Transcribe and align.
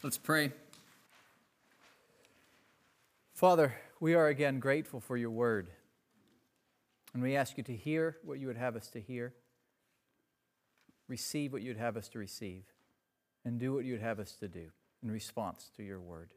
Let's 0.00 0.16
pray. 0.16 0.52
Father, 3.34 3.74
we 3.98 4.14
are 4.14 4.28
again 4.28 4.60
grateful 4.60 5.00
for 5.00 5.16
your 5.16 5.32
word. 5.32 5.70
And 7.12 7.20
we 7.20 7.34
ask 7.34 7.58
you 7.58 7.64
to 7.64 7.74
hear 7.74 8.16
what 8.22 8.38
you 8.38 8.46
would 8.46 8.56
have 8.56 8.76
us 8.76 8.86
to 8.90 9.00
hear, 9.00 9.34
receive 11.08 11.52
what 11.52 11.62
you'd 11.62 11.78
have 11.78 11.96
us 11.96 12.08
to 12.10 12.20
receive, 12.20 12.62
and 13.44 13.58
do 13.58 13.74
what 13.74 13.84
you'd 13.84 14.00
have 14.00 14.20
us 14.20 14.36
to 14.36 14.46
do 14.46 14.68
in 15.02 15.10
response 15.10 15.68
to 15.76 15.82
your 15.82 15.98
word. 15.98 16.30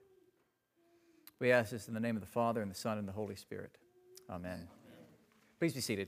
We 1.39 1.51
ask 1.51 1.69
this 1.69 1.87
in 1.87 1.93
the 1.93 1.99
name 1.99 2.15
of 2.15 2.21
the 2.21 2.27
Father, 2.27 2.63
and 2.63 2.71
the 2.71 2.75
Son, 2.75 2.97
and 2.97 3.07
the 3.07 3.11
Holy 3.11 3.35
Spirit. 3.35 3.77
Amen. 4.27 4.67
Please 5.59 5.75
be 5.75 5.81
seated. 5.81 6.07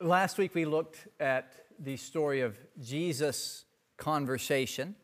Last 0.00 0.36
week 0.36 0.54
we 0.54 0.66
looked 0.66 1.08
at 1.18 1.63
the 1.78 1.96
story 1.96 2.40
of 2.40 2.58
Jesus' 2.80 3.64
conversation 3.96 4.94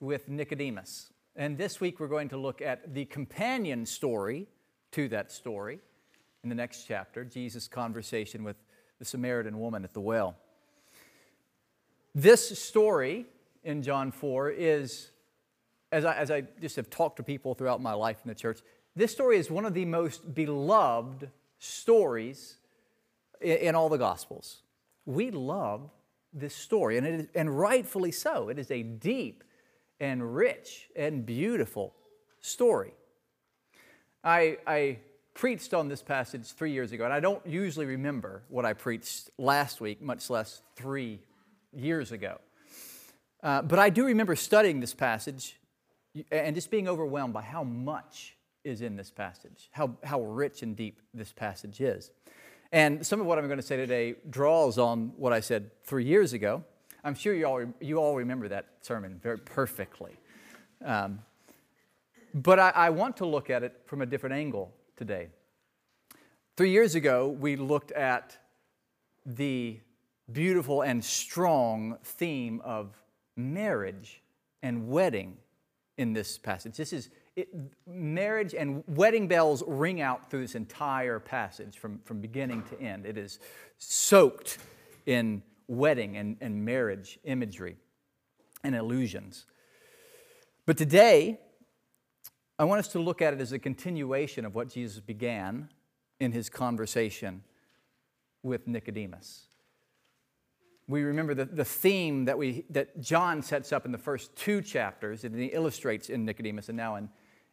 with 0.00 0.28
Nicodemus. 0.28 1.12
And 1.36 1.56
this 1.56 1.80
week 1.80 2.00
we're 2.00 2.08
going 2.08 2.28
to 2.30 2.36
look 2.36 2.62
at 2.62 2.94
the 2.94 3.04
companion 3.06 3.86
story 3.86 4.46
to 4.92 5.08
that 5.08 5.30
story 5.30 5.80
in 6.42 6.48
the 6.48 6.54
next 6.54 6.84
chapter 6.86 7.24
Jesus' 7.24 7.68
conversation 7.68 8.44
with 8.44 8.56
the 8.98 9.04
Samaritan 9.04 9.58
woman 9.58 9.84
at 9.84 9.94
the 9.94 10.00
well. 10.00 10.36
This 12.14 12.58
story 12.58 13.26
in 13.62 13.82
John 13.82 14.10
4 14.10 14.50
is, 14.50 15.10
as 15.92 16.04
I, 16.04 16.14
as 16.16 16.30
I 16.30 16.42
just 16.60 16.76
have 16.76 16.90
talked 16.90 17.16
to 17.18 17.22
people 17.22 17.54
throughout 17.54 17.80
my 17.80 17.92
life 17.92 18.18
in 18.24 18.28
the 18.28 18.34
church, 18.34 18.60
this 18.96 19.12
story 19.12 19.38
is 19.38 19.50
one 19.50 19.64
of 19.64 19.74
the 19.74 19.84
most 19.84 20.34
beloved 20.34 21.30
stories 21.58 22.56
in, 23.40 23.58
in 23.58 23.74
all 23.74 23.88
the 23.88 23.98
Gospels. 23.98 24.62
We 25.10 25.32
love 25.32 25.90
this 26.32 26.54
story, 26.54 26.96
and, 26.96 27.28
and 27.34 27.58
rightfully 27.58 28.12
so. 28.12 28.48
It 28.48 28.60
is 28.60 28.70
a 28.70 28.84
deep 28.84 29.42
and 29.98 30.36
rich 30.36 30.88
and 30.94 31.26
beautiful 31.26 31.94
story. 32.40 32.94
I, 34.22 34.58
I 34.68 34.98
preached 35.34 35.74
on 35.74 35.88
this 35.88 36.00
passage 36.00 36.52
three 36.52 36.70
years 36.70 36.92
ago, 36.92 37.04
and 37.04 37.12
I 37.12 37.18
don't 37.18 37.44
usually 37.44 37.86
remember 37.86 38.42
what 38.48 38.64
I 38.64 38.72
preached 38.72 39.30
last 39.36 39.80
week, 39.80 40.00
much 40.00 40.30
less 40.30 40.62
three 40.76 41.18
years 41.72 42.12
ago. 42.12 42.38
Uh, 43.42 43.62
but 43.62 43.80
I 43.80 43.90
do 43.90 44.04
remember 44.04 44.36
studying 44.36 44.78
this 44.78 44.94
passage 44.94 45.58
and 46.30 46.54
just 46.54 46.70
being 46.70 46.86
overwhelmed 46.86 47.34
by 47.34 47.42
how 47.42 47.64
much 47.64 48.36
is 48.62 48.80
in 48.80 48.94
this 48.94 49.10
passage, 49.10 49.70
how, 49.72 49.96
how 50.04 50.22
rich 50.22 50.62
and 50.62 50.76
deep 50.76 51.00
this 51.12 51.32
passage 51.32 51.80
is. 51.80 52.12
And 52.72 53.04
some 53.04 53.20
of 53.20 53.26
what 53.26 53.38
I'm 53.38 53.46
going 53.46 53.58
to 53.58 53.66
say 53.66 53.76
today 53.76 54.14
draws 54.28 54.78
on 54.78 55.12
what 55.16 55.32
I 55.32 55.40
said 55.40 55.70
three 55.84 56.04
years 56.04 56.32
ago. 56.32 56.64
I'm 57.02 57.14
sure 57.14 57.34
you 57.34 57.46
all, 57.46 57.64
you 57.80 57.96
all 57.98 58.14
remember 58.16 58.48
that 58.48 58.66
sermon 58.80 59.18
very 59.22 59.38
perfectly. 59.38 60.16
Um, 60.84 61.20
but 62.32 62.60
I, 62.60 62.70
I 62.70 62.90
want 62.90 63.16
to 63.18 63.26
look 63.26 63.50
at 63.50 63.62
it 63.62 63.80
from 63.86 64.02
a 64.02 64.06
different 64.06 64.36
angle 64.36 64.72
today. 64.96 65.28
Three 66.56 66.70
years 66.70 66.94
ago, 66.94 67.28
we 67.28 67.56
looked 67.56 67.90
at 67.92 68.38
the 69.26 69.80
beautiful 70.30 70.82
and 70.82 71.04
strong 71.04 71.98
theme 72.04 72.60
of 72.64 72.94
marriage 73.36 74.22
and 74.62 74.88
wedding 74.88 75.36
in 75.96 76.12
this 76.12 76.38
passage. 76.38 76.76
This 76.76 76.92
is 76.92 77.10
it, 77.36 77.48
marriage 77.86 78.54
and 78.54 78.82
wedding 78.86 79.28
bells 79.28 79.62
ring 79.66 80.00
out 80.00 80.30
through 80.30 80.42
this 80.42 80.54
entire 80.54 81.18
passage 81.18 81.78
from, 81.78 82.00
from 82.04 82.20
beginning 82.20 82.62
to 82.64 82.80
end. 82.80 83.06
It 83.06 83.16
is 83.16 83.38
soaked 83.78 84.58
in 85.06 85.42
wedding 85.68 86.16
and, 86.16 86.36
and 86.40 86.64
marriage 86.64 87.18
imagery 87.24 87.76
and 88.64 88.74
illusions. 88.74 89.46
But 90.66 90.76
today, 90.76 91.40
I 92.58 92.64
want 92.64 92.80
us 92.80 92.88
to 92.88 92.98
look 92.98 93.22
at 93.22 93.32
it 93.32 93.40
as 93.40 93.52
a 93.52 93.58
continuation 93.58 94.44
of 94.44 94.54
what 94.54 94.68
Jesus 94.68 95.00
began 95.00 95.70
in 96.18 96.32
his 96.32 96.50
conversation 96.50 97.42
with 98.42 98.66
Nicodemus. 98.66 99.46
We 100.86 101.02
remember 101.04 101.34
the, 101.34 101.44
the 101.44 101.64
theme 101.64 102.24
that, 102.24 102.36
we, 102.36 102.64
that 102.70 103.00
John 103.00 103.42
sets 103.42 103.72
up 103.72 103.86
in 103.86 103.92
the 103.92 103.98
first 103.98 104.34
two 104.34 104.60
chapters, 104.60 105.24
and 105.24 105.34
he 105.34 105.46
illustrates 105.46 106.10
in 106.10 106.24
Nicodemus 106.24 106.68
and 106.68 106.76
now 106.76 106.96
in, 106.96 107.08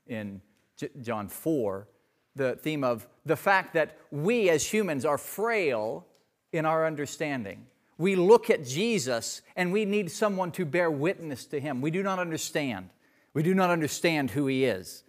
in 0.07 0.41
J- 0.77 0.89
John 1.01 1.27
4, 1.27 1.87
the 2.35 2.55
theme 2.55 2.83
of 2.83 3.07
the 3.25 3.35
fact 3.35 3.73
that 3.73 3.97
we 4.11 4.49
as 4.49 4.65
humans 4.65 5.05
are 5.05 5.17
frail 5.17 6.05
in 6.51 6.65
our 6.65 6.85
understanding. 6.85 7.65
We 7.97 8.15
look 8.15 8.49
at 8.49 8.65
Jesus 8.65 9.41
and 9.55 9.71
we 9.71 9.85
need 9.85 10.11
someone 10.11 10.51
to 10.53 10.65
bear 10.65 10.89
witness 10.91 11.45
to 11.47 11.59
him. 11.59 11.81
We 11.81 11.91
do 11.91 12.03
not 12.03 12.19
understand. 12.19 12.89
We 13.33 13.43
do 13.43 13.53
not 13.53 13.69
understand 13.69 14.31
who 14.31 14.47
he 14.47 14.65
is. 14.65 15.03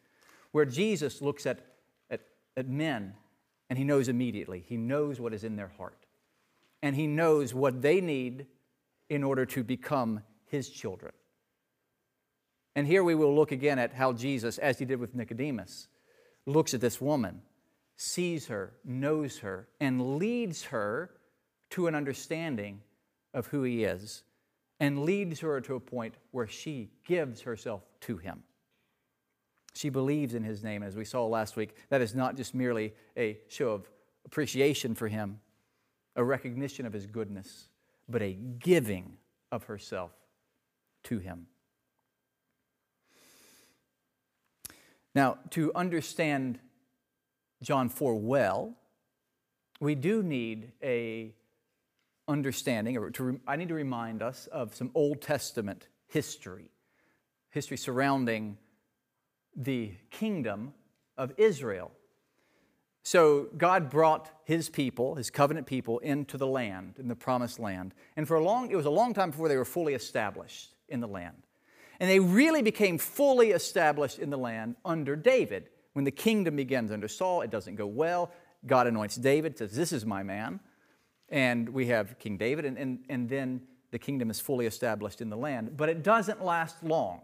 Where 0.53 0.64
Jesus 0.64 1.20
looks 1.20 1.47
at, 1.47 1.60
at, 2.10 2.20
at 2.56 2.69
men 2.69 3.14
and 3.69 3.78
he 3.78 3.84
knows 3.84 4.08
immediately, 4.08 4.64
he 4.66 4.78
knows 4.78 5.20
what 5.20 5.34
is 5.34 5.44
in 5.44 5.56
their 5.56 5.72
heart. 5.76 6.06
And 6.82 6.97
he 6.97 7.06
knows 7.06 7.53
what 7.53 7.82
they 7.82 8.00
need 8.00 8.47
in 9.10 9.22
order 9.25 9.44
to 9.47 9.62
become 9.62 10.22
his 10.47 10.70
children. 10.70 11.12
And 12.78 12.87
here 12.87 13.03
we 13.03 13.16
will 13.16 13.34
look 13.34 13.50
again 13.50 13.81
at 13.81 13.93
how 13.93 14.12
Jesus, 14.12 14.56
as 14.56 14.78
he 14.78 14.84
did 14.84 15.00
with 15.00 15.12
Nicodemus, 15.12 15.89
looks 16.47 16.75
at 16.75 16.81
this 16.81 17.00
woman, 17.00 17.43
sees 17.97 18.47
her, 18.47 18.75
knows 18.84 19.39
her, 19.39 19.66
and 19.81 20.16
leads 20.16 20.62
her 20.66 21.11
to 21.71 21.88
an 21.88 21.97
understanding 21.97 22.83
of 23.34 23.49
who 23.49 23.65
he 23.65 23.83
is, 23.83 24.22
and 24.78 25.03
leads 25.03 25.41
her 25.41 25.61
to 25.61 25.75
a 25.75 25.81
point 25.81 26.15
where 26.31 26.47
she 26.47 26.91
gives 27.05 27.41
herself 27.41 27.83
to 28.03 28.17
him. 28.17 28.44
She 29.75 29.88
believes 29.88 30.34
in 30.34 30.44
his 30.44 30.62
name, 30.62 30.84
as 30.84 30.94
we 30.94 31.05
saw 31.05 31.27
last 31.27 31.56
week. 31.56 31.75
That 31.88 32.00
is 32.00 32.15
not 32.15 32.37
just 32.37 32.55
merely 32.55 32.94
a 33.17 33.38
show 33.49 33.71
of 33.71 33.91
appreciation 34.25 34.94
for 34.94 35.09
him, 35.09 35.41
a 36.15 36.22
recognition 36.22 36.87
of 36.87 36.93
his 36.93 37.06
goodness, 37.06 37.71
but 38.09 38.22
a 38.22 38.34
giving 38.34 39.17
of 39.50 39.65
herself 39.65 40.12
to 41.03 41.19
him. 41.19 41.49
Now, 45.14 45.38
to 45.50 45.72
understand 45.74 46.58
John 47.62 47.88
4 47.88 48.14
well, 48.16 48.74
we 49.80 49.94
do 49.94 50.22
need 50.22 50.72
a 50.82 51.34
understanding, 52.26 52.96
or 52.96 53.10
to, 53.10 53.41
I 53.46 53.56
need 53.56 53.69
to 53.69 53.74
remind 53.74 54.22
us 54.22 54.46
of 54.48 54.74
some 54.74 54.91
Old 54.94 55.22
Testament 55.22 55.88
history, 56.06 56.70
history 57.50 57.76
surrounding 57.76 58.58
the 59.56 59.94
kingdom 60.10 60.74
of 61.16 61.32
Israel. 61.38 61.90
So 63.02 63.48
God 63.56 63.88
brought 63.88 64.30
his 64.44 64.69
people, 64.69 65.14
his 65.14 65.30
covenant 65.30 65.66
people, 65.66 65.98
into 66.00 66.36
the 66.36 66.46
land, 66.46 66.96
in 66.98 67.08
the 67.08 67.16
promised 67.16 67.58
land. 67.58 67.94
And 68.16 68.28
for 68.28 68.36
a 68.36 68.44
long, 68.44 68.70
it 68.70 68.76
was 68.76 68.86
a 68.86 68.90
long 68.90 69.14
time 69.14 69.30
before 69.30 69.48
they 69.48 69.56
were 69.56 69.64
fully 69.64 69.94
established 69.94 70.75
in 70.88 71.00
the 71.00 71.08
land. 71.08 71.47
And 72.00 72.09
they 72.09 72.20
really 72.20 72.62
became 72.62 72.98
fully 72.98 73.50
established 73.50 74.19
in 74.19 74.31
the 74.31 74.38
land 74.38 74.76
under 74.84 75.16
David. 75.16 75.69
When 75.94 76.04
the 76.04 76.10
kingdom 76.10 76.56
begins 76.56 76.92
under 76.92 77.09
Saul, 77.09 77.42
it 77.42 77.50
doesn't 77.50 77.75
go 77.75 77.86
well. 77.86 78.31
God 78.66 78.86
anoints 78.86 79.16
David, 79.16 79.59
says, 79.59 79.72
This 79.72 79.92
is 79.92 80.06
my 80.06 80.22
man. 80.22 80.60
And 81.28 81.69
we 81.69 81.87
have 81.87 82.19
King 82.19 82.37
David, 82.37 82.64
and, 82.64 82.78
and, 82.78 83.00
and 83.08 83.28
then 83.28 83.62
the 83.91 83.98
kingdom 83.98 84.31
is 84.31 84.41
fully 84.41 84.66
established 84.66 85.20
in 85.20 85.28
the 85.28 85.37
land. 85.37 85.76
But 85.76 85.88
it 85.88 86.03
doesn't 86.03 86.42
last 86.44 86.82
long, 86.82 87.20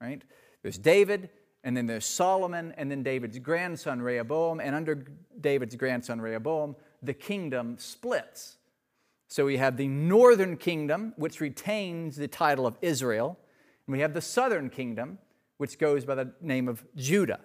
right? 0.00 0.22
There's 0.62 0.78
David, 0.78 1.30
and 1.64 1.76
then 1.76 1.86
there's 1.86 2.06
Solomon, 2.06 2.74
and 2.76 2.90
then 2.90 3.02
David's 3.02 3.38
grandson 3.38 4.02
Rehoboam. 4.02 4.60
And 4.60 4.74
under 4.74 5.06
David's 5.40 5.76
grandson 5.76 6.20
Rehoboam, 6.20 6.76
the 7.02 7.14
kingdom 7.14 7.76
splits. 7.78 8.56
So 9.28 9.46
we 9.46 9.56
have 9.56 9.76
the 9.76 9.88
northern 9.88 10.56
kingdom, 10.56 11.14
which 11.16 11.40
retains 11.40 12.16
the 12.16 12.28
title 12.28 12.66
of 12.66 12.76
Israel 12.82 13.38
and 13.90 13.96
we 13.96 14.02
have 14.02 14.14
the 14.14 14.20
southern 14.20 14.70
kingdom, 14.70 15.18
which 15.56 15.76
goes 15.76 16.04
by 16.04 16.14
the 16.14 16.30
name 16.40 16.68
of 16.68 16.84
Judah. 16.94 17.40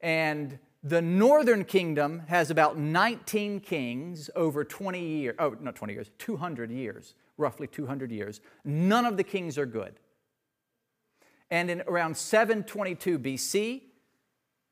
And 0.00 0.60
the 0.84 1.02
northern 1.02 1.64
kingdom 1.64 2.22
has 2.28 2.52
about 2.52 2.78
19 2.78 3.58
kings 3.58 4.30
over 4.36 4.62
20 4.62 5.04
years, 5.04 5.34
oh, 5.40 5.56
not 5.60 5.74
20 5.74 5.92
years, 5.92 6.12
200 6.18 6.70
years, 6.70 7.14
roughly 7.36 7.66
200 7.66 8.12
years. 8.12 8.40
None 8.64 9.04
of 9.04 9.16
the 9.16 9.24
kings 9.24 9.58
are 9.58 9.66
good. 9.66 9.98
And 11.50 11.68
in 11.68 11.82
around 11.88 12.16
722 12.16 13.18
BC, 13.18 13.82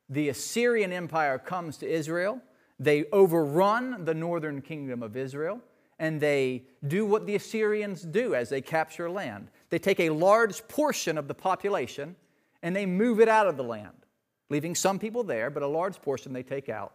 the 0.08 0.28
Assyrian 0.28 0.92
Empire 0.92 1.38
comes 1.38 1.76
to 1.78 1.92
Israel. 1.92 2.40
They 2.78 3.06
overrun 3.12 4.04
the 4.04 4.14
northern 4.14 4.62
kingdom 4.62 5.02
of 5.02 5.16
Israel, 5.16 5.60
and 6.02 6.20
they 6.20 6.64
do 6.86 7.06
what 7.06 7.26
the 7.26 7.34
Assyrians 7.34 8.02
do 8.02 8.34
as 8.34 8.50
they 8.50 8.60
capture 8.60 9.08
land 9.08 9.48
they 9.72 9.78
take 9.78 10.00
a 10.00 10.10
large 10.10 10.68
portion 10.68 11.16
of 11.16 11.28
the 11.28 11.34
population 11.34 12.14
and 12.62 12.76
they 12.76 12.84
move 12.84 13.20
it 13.20 13.28
out 13.28 13.46
of 13.46 13.56
the 13.56 13.64
land, 13.64 14.04
leaving 14.50 14.74
some 14.74 14.98
people 14.98 15.24
there, 15.24 15.48
but 15.48 15.62
a 15.62 15.66
large 15.66 16.02
portion 16.02 16.34
they 16.34 16.42
take 16.42 16.68
out. 16.68 16.92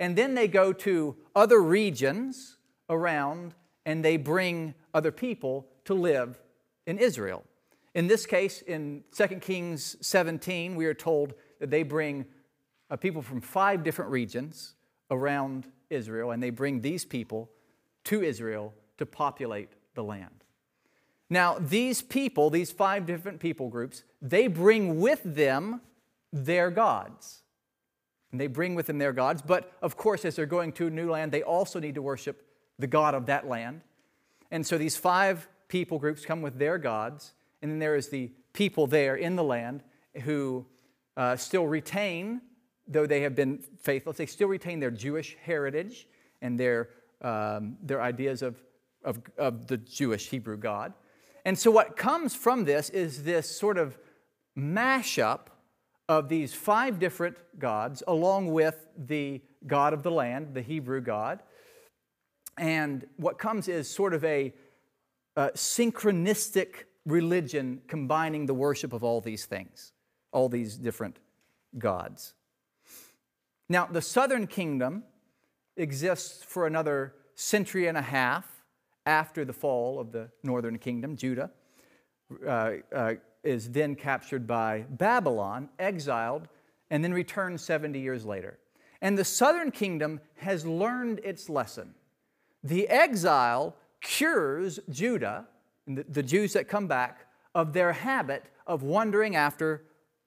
And 0.00 0.16
then 0.16 0.34
they 0.34 0.48
go 0.48 0.72
to 0.72 1.16
other 1.36 1.62
regions 1.62 2.56
around 2.90 3.54
and 3.84 4.04
they 4.04 4.16
bring 4.16 4.74
other 4.92 5.12
people 5.12 5.68
to 5.84 5.94
live 5.94 6.42
in 6.84 6.98
Israel. 6.98 7.44
In 7.94 8.08
this 8.08 8.26
case, 8.26 8.60
in 8.62 9.04
2 9.14 9.26
Kings 9.36 9.96
17, 10.00 10.74
we 10.74 10.86
are 10.86 10.94
told 10.94 11.34
that 11.60 11.70
they 11.70 11.84
bring 11.84 12.26
uh, 12.90 12.96
people 12.96 13.22
from 13.22 13.40
five 13.40 13.84
different 13.84 14.10
regions 14.10 14.74
around 15.12 15.70
Israel, 15.90 16.32
and 16.32 16.42
they 16.42 16.50
bring 16.50 16.80
these 16.80 17.04
people 17.04 17.52
to 18.06 18.22
Israel 18.22 18.74
to 18.98 19.06
populate 19.06 19.70
the 19.94 20.02
land. 20.02 20.44
Now, 21.28 21.56
these 21.58 22.02
people, 22.02 22.50
these 22.50 22.70
five 22.70 23.04
different 23.06 23.40
people 23.40 23.68
groups, 23.68 24.04
they 24.22 24.46
bring 24.46 25.00
with 25.00 25.20
them 25.24 25.80
their 26.32 26.70
gods. 26.70 27.42
And 28.32 28.40
they 28.40 28.46
bring 28.46 28.74
with 28.74 28.86
them 28.86 28.98
their 28.98 29.12
gods, 29.12 29.42
but 29.42 29.72
of 29.82 29.96
course, 29.96 30.24
as 30.24 30.36
they're 30.36 30.46
going 30.46 30.72
to 30.72 30.88
a 30.88 30.90
new 30.90 31.10
land, 31.10 31.32
they 31.32 31.42
also 31.42 31.80
need 31.80 31.94
to 31.94 32.02
worship 32.02 32.46
the 32.78 32.86
God 32.86 33.14
of 33.14 33.26
that 33.26 33.48
land. 33.48 33.80
And 34.50 34.66
so 34.66 34.78
these 34.78 34.96
five 34.96 35.48
people 35.68 35.98
groups 35.98 36.24
come 36.24 36.42
with 36.42 36.58
their 36.58 36.78
gods, 36.78 37.32
and 37.62 37.70
then 37.70 37.78
there 37.78 37.96
is 37.96 38.08
the 38.08 38.30
people 38.52 38.86
there 38.86 39.16
in 39.16 39.36
the 39.36 39.44
land 39.44 39.82
who 40.22 40.66
uh, 41.16 41.36
still 41.36 41.66
retain, 41.66 42.40
though 42.86 43.06
they 43.06 43.22
have 43.22 43.34
been 43.34 43.58
faithless, 43.80 44.18
they 44.18 44.26
still 44.26 44.48
retain 44.48 44.80
their 44.80 44.90
Jewish 44.90 45.36
heritage 45.42 46.06
and 46.42 46.60
their, 46.60 46.90
um, 47.22 47.76
their 47.82 48.02
ideas 48.02 48.42
of, 48.42 48.62
of, 49.04 49.20
of 49.38 49.66
the 49.66 49.76
Jewish 49.76 50.28
Hebrew 50.28 50.56
God. 50.56 50.92
And 51.44 51.58
so 51.58 51.70
what 51.70 51.96
comes 51.96 52.34
from 52.34 52.64
this 52.64 52.90
is 52.90 53.22
this 53.22 53.48
sort 53.48 53.78
of 53.78 53.98
mashup 54.58 55.46
of 56.08 56.28
these 56.28 56.54
five 56.54 56.98
different 56.98 57.36
gods, 57.58 58.02
along 58.06 58.52
with 58.52 58.86
the 58.96 59.40
God 59.66 59.92
of 59.92 60.02
the 60.02 60.10
land, 60.10 60.54
the 60.54 60.62
Hebrew 60.62 61.00
God. 61.00 61.42
And 62.58 63.06
what 63.16 63.38
comes 63.38 63.68
is 63.68 63.88
sort 63.88 64.14
of 64.14 64.24
a, 64.24 64.52
a 65.36 65.50
synchronistic 65.50 66.84
religion 67.04 67.82
combining 67.86 68.46
the 68.46 68.54
worship 68.54 68.92
of 68.92 69.04
all 69.04 69.20
these 69.20 69.44
things, 69.44 69.92
all 70.32 70.48
these 70.48 70.76
different 70.76 71.18
gods. 71.78 72.34
Now, 73.68 73.86
the 73.86 74.02
southern 74.02 74.46
kingdom 74.46 75.04
exists 75.76 76.42
for 76.42 76.66
another 76.66 77.14
century 77.34 77.86
and 77.86 77.96
a 77.96 78.02
half 78.02 78.62
after 79.04 79.44
the 79.44 79.52
fall 79.52 80.00
of 80.00 80.12
the 80.12 80.28
northern 80.42 80.78
kingdom. 80.78 81.16
Judah 81.16 81.50
uh, 82.46 82.72
uh, 82.94 83.14
is 83.44 83.70
then 83.70 83.94
captured 83.94 84.46
by 84.46 84.84
Babylon, 84.90 85.68
exiled, 85.78 86.48
and 86.90 87.02
then 87.04 87.14
returned 87.14 87.60
70 87.60 87.98
years 87.98 88.24
later. 88.24 88.58
And 89.00 89.16
the 89.16 89.24
southern 89.24 89.70
kingdom 89.70 90.20
has 90.36 90.66
learned 90.66 91.20
its 91.22 91.48
lesson. 91.48 91.94
The 92.64 92.88
exile 92.88 93.76
cures 94.00 94.80
Judah, 94.90 95.46
the, 95.86 96.04
the 96.08 96.22
Jews 96.22 96.54
that 96.54 96.68
come 96.68 96.86
back, 96.86 97.26
of 97.54 97.72
their 97.72 97.92
habit 97.92 98.44
of 98.66 98.82
wandering 98.82 99.36
after 99.36 99.84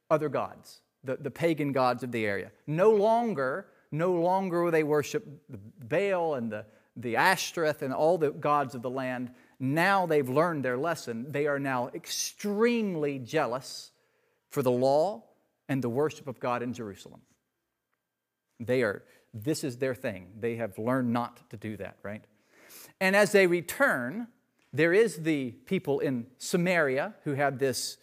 other 0.10 0.30
gods, 0.30 0.82
the, 1.04 1.18
the 1.18 1.32
pagan 1.32 1.72
gods 1.72 2.04
of 2.04 2.12
the 2.12 2.26
area. 2.26 2.52
No 2.66 2.92
longer, 2.92 3.68
no 3.92 4.14
longer 4.14 4.64
will 4.64 4.72
they 4.72 4.84
worship 4.84 5.26
the 5.50 5.58
Baal 5.58 6.36
and 6.36 6.52
the, 6.52 6.66
the 6.96 7.16
Ashtoreth 7.16 7.82
and 7.82 7.94
all 7.94 8.18
the 8.18 8.32
gods 8.32 8.76
of 8.76 8.82
the 8.82 8.90
land. 8.90 9.32
Now 9.60 10.06
they've 10.06 10.30
learned 10.30 10.64
their 10.64 10.78
lesson. 10.78 11.32
They 11.32 11.48
are 11.48 11.60
now 11.60 11.90
extremely 11.94 13.20
jealous 13.20 13.92
for 14.50 14.62
the 14.62 14.72
law 14.72 15.24
and 15.68 15.84
the 15.84 15.90
worship 15.90 16.28
of 16.28 16.40
God 16.40 16.62
in 16.64 16.74
Jerusalem. 16.74 17.22
They 18.60 18.84
are, 18.84 19.04
this 19.34 19.64
is 19.64 19.78
their 19.78 19.96
thing. 19.96 20.28
They 20.40 20.56
have 20.58 20.78
learned 20.78 21.14
not 21.14 21.50
to 21.52 21.58
do 21.58 21.78
that, 21.78 21.98
right? 22.04 22.24
And 23.00 23.16
as 23.16 23.32
they 23.32 23.48
return, 23.48 24.28
there 24.74 24.94
is 24.94 25.18
the 25.18 25.52
people 25.52 26.00
in 26.00 26.28
Samaria 26.38 27.16
who 27.24 27.34
have 27.34 27.60
this, 27.60 27.98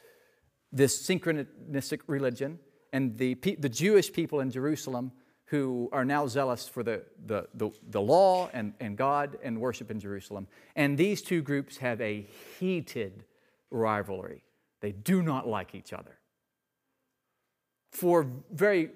this 0.72 1.06
synchronistic 1.06 2.00
religion, 2.06 2.58
and 2.92 3.18
the, 3.18 3.34
the 3.34 3.68
Jewish 3.68 4.12
people 4.12 4.40
in 4.40 4.50
Jerusalem 4.50 5.12
who 5.46 5.88
are 5.92 6.04
now 6.04 6.26
zealous 6.26 6.68
for 6.68 6.82
the, 6.82 7.02
the, 7.26 7.46
the, 7.54 7.70
the, 7.90 8.00
law 8.00 8.50
and, 8.52 8.74
and 8.80 8.96
God 8.96 9.38
and 9.42 9.60
worship 9.60 9.90
in 9.90 10.00
Jerusalem. 10.00 10.48
And 10.74 10.98
these 10.98 11.22
two 11.22 11.40
groups 11.40 11.76
have 11.78 12.00
a 12.00 12.26
heated 12.58 13.24
rivalry. 13.70 14.42
They 14.80 14.92
do 14.92 15.22
not 15.22 15.46
like 15.46 15.74
each 15.74 15.92
other 15.92 16.18
for 17.92 18.26
very 18.52 18.90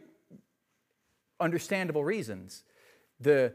understandable 1.39 2.05
reasons. 2.05 2.65
The, 3.21 3.55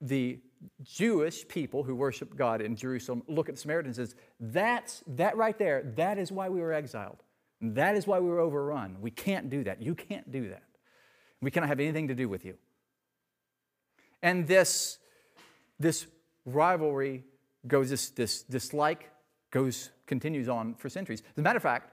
the 0.00 0.38
Jewish 0.82 1.48
people 1.48 1.82
who 1.82 1.94
worship 1.94 2.36
God 2.36 2.60
in 2.60 2.76
Jerusalem 2.76 3.22
look 3.26 3.48
at 3.48 3.56
the 3.56 3.60
Samaritans 3.60 3.98
and 3.98 4.08
says, 4.08 4.16
that's 4.38 5.02
that 5.06 5.36
right 5.36 5.58
there, 5.58 5.92
that 5.96 6.18
is 6.18 6.30
why 6.30 6.48
we 6.48 6.60
were 6.60 6.72
exiled. 6.72 7.22
That 7.60 7.96
is 7.96 8.06
why 8.06 8.18
we 8.18 8.28
were 8.28 8.40
overrun. 8.40 8.98
We 9.00 9.10
can't 9.10 9.48
do 9.48 9.64
that. 9.64 9.80
You 9.80 9.94
can't 9.94 10.30
do 10.30 10.50
that. 10.50 10.64
We 11.42 11.50
cannot 11.50 11.68
have 11.68 11.80
anything 11.80 12.08
to 12.08 12.14
do 12.14 12.28
with 12.28 12.44
you. 12.44 12.54
And 14.22 14.46
this, 14.46 14.98
this 15.78 16.06
rivalry 16.46 17.24
goes, 17.66 17.90
this, 17.90 18.10
this 18.10 18.42
dislike 18.42 19.10
goes, 19.50 19.90
continues 20.06 20.48
on 20.48 20.74
for 20.76 20.88
centuries. 20.88 21.22
As 21.32 21.38
a 21.38 21.42
matter 21.42 21.56
of 21.56 21.62
fact, 21.62 21.90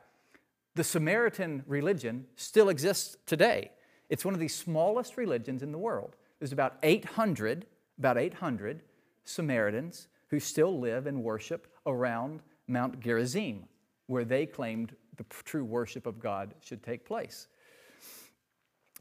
the 0.75 0.83
Samaritan 0.83 1.63
religion 1.67 2.25
still 2.35 2.69
exists 2.69 3.17
today. 3.25 3.71
It's 4.09 4.23
one 4.23 4.33
of 4.33 4.39
the 4.39 4.47
smallest 4.47 5.17
religions 5.17 5.63
in 5.63 5.71
the 5.71 5.77
world. 5.77 6.15
There's 6.39 6.53
about 6.53 6.77
800, 6.83 7.65
about 7.97 8.17
800 8.17 8.81
Samaritans 9.25 10.07
who 10.29 10.39
still 10.39 10.79
live 10.79 11.07
and 11.07 11.23
worship 11.23 11.67
around 11.85 12.41
Mount 12.67 12.99
Gerizim, 12.99 13.65
where 14.07 14.25
they 14.25 14.45
claimed 14.45 14.95
the 15.17 15.25
true 15.43 15.65
worship 15.65 16.05
of 16.05 16.19
God 16.19 16.53
should 16.61 16.83
take 16.83 17.05
place. 17.05 17.47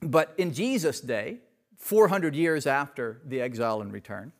But 0.00 0.34
in 0.38 0.52
Jesus' 0.52 1.00
day, 1.00 1.38
400 1.76 2.34
years 2.34 2.66
after 2.66 3.20
the 3.24 3.40
exile 3.40 3.80
and 3.80 3.92
return, 3.92 4.32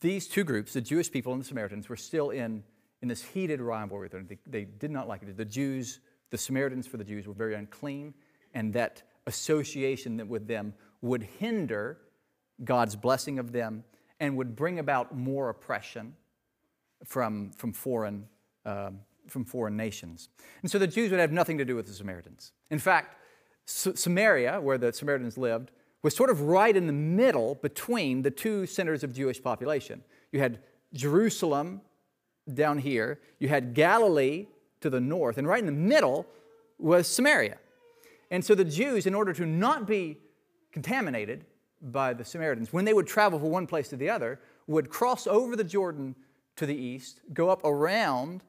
these 0.00 0.28
two 0.28 0.44
groups, 0.44 0.72
the 0.72 0.80
Jewish 0.80 1.10
people 1.10 1.32
and 1.32 1.42
the 1.42 1.46
Samaritans, 1.46 1.88
were 1.88 1.96
still 1.96 2.30
in, 2.30 2.62
in 3.02 3.08
this 3.08 3.22
heated 3.22 3.60
rivalry. 3.60 4.08
They, 4.08 4.38
they 4.46 4.64
did 4.64 4.90
not 4.90 5.08
like 5.08 5.22
it. 5.22 5.36
The 5.36 5.44
Jews, 5.44 6.00
the 6.30 6.38
Samaritans 6.38 6.86
for 6.86 6.96
the 6.96 7.04
Jews, 7.04 7.26
were 7.26 7.34
very 7.34 7.54
unclean, 7.54 8.14
and 8.54 8.72
that 8.74 9.02
association 9.26 10.28
with 10.28 10.46
them 10.46 10.74
would 11.00 11.22
hinder 11.22 11.98
God's 12.64 12.96
blessing 12.96 13.38
of 13.38 13.52
them 13.52 13.84
and 14.20 14.36
would 14.36 14.56
bring 14.56 14.78
about 14.78 15.16
more 15.16 15.50
oppression 15.50 16.14
from, 17.04 17.50
from, 17.50 17.72
foreign, 17.72 18.26
um, 18.64 19.00
from 19.28 19.44
foreign 19.44 19.76
nations. 19.76 20.28
And 20.62 20.70
so 20.70 20.78
the 20.78 20.86
Jews 20.86 21.10
would 21.10 21.20
have 21.20 21.32
nothing 21.32 21.58
to 21.58 21.64
do 21.64 21.76
with 21.76 21.86
the 21.86 21.92
Samaritans. 21.92 22.52
In 22.70 22.78
fact, 22.78 23.16
Samaria, 23.66 24.60
where 24.60 24.78
the 24.78 24.92
Samaritans 24.92 25.36
lived, 25.36 25.72
was 26.02 26.14
sort 26.14 26.30
of 26.30 26.42
right 26.42 26.76
in 26.76 26.86
the 26.86 26.92
middle 26.92 27.56
between 27.56 28.22
the 28.22 28.30
two 28.30 28.64
centers 28.64 29.02
of 29.02 29.12
Jewish 29.12 29.42
population. 29.42 30.02
You 30.30 30.38
had 30.40 30.60
Jerusalem 30.92 31.80
down 32.52 32.78
here, 32.78 33.20
you 33.40 33.48
had 33.48 33.74
Galilee 33.74 34.46
to 34.80 34.88
the 34.88 35.00
north, 35.00 35.36
and 35.36 35.48
right 35.48 35.58
in 35.58 35.66
the 35.66 35.72
middle 35.72 36.26
was 36.78 37.08
Samaria. 37.08 37.58
And 38.30 38.44
so 38.44 38.54
the 38.54 38.64
Jews, 38.64 39.06
in 39.06 39.14
order 39.14 39.32
to 39.32 39.46
not 39.46 39.86
be 39.86 40.18
contaminated 40.72 41.44
by 41.82 42.12
the 42.12 42.24
Samaritans, 42.24 42.72
when 42.72 42.84
they 42.84 42.94
would 42.94 43.06
travel 43.06 43.38
from 43.38 43.50
one 43.50 43.66
place 43.66 43.88
to 43.88 43.96
the 43.96 44.10
other, 44.10 44.40
would 44.66 44.90
cross 44.90 45.26
over 45.26 45.56
the 45.56 45.64
Jordan 45.64 46.14
to 46.56 46.66
the 46.66 46.74
east, 46.74 47.20
go 47.32 47.48
up 47.48 47.64
around 47.64 48.42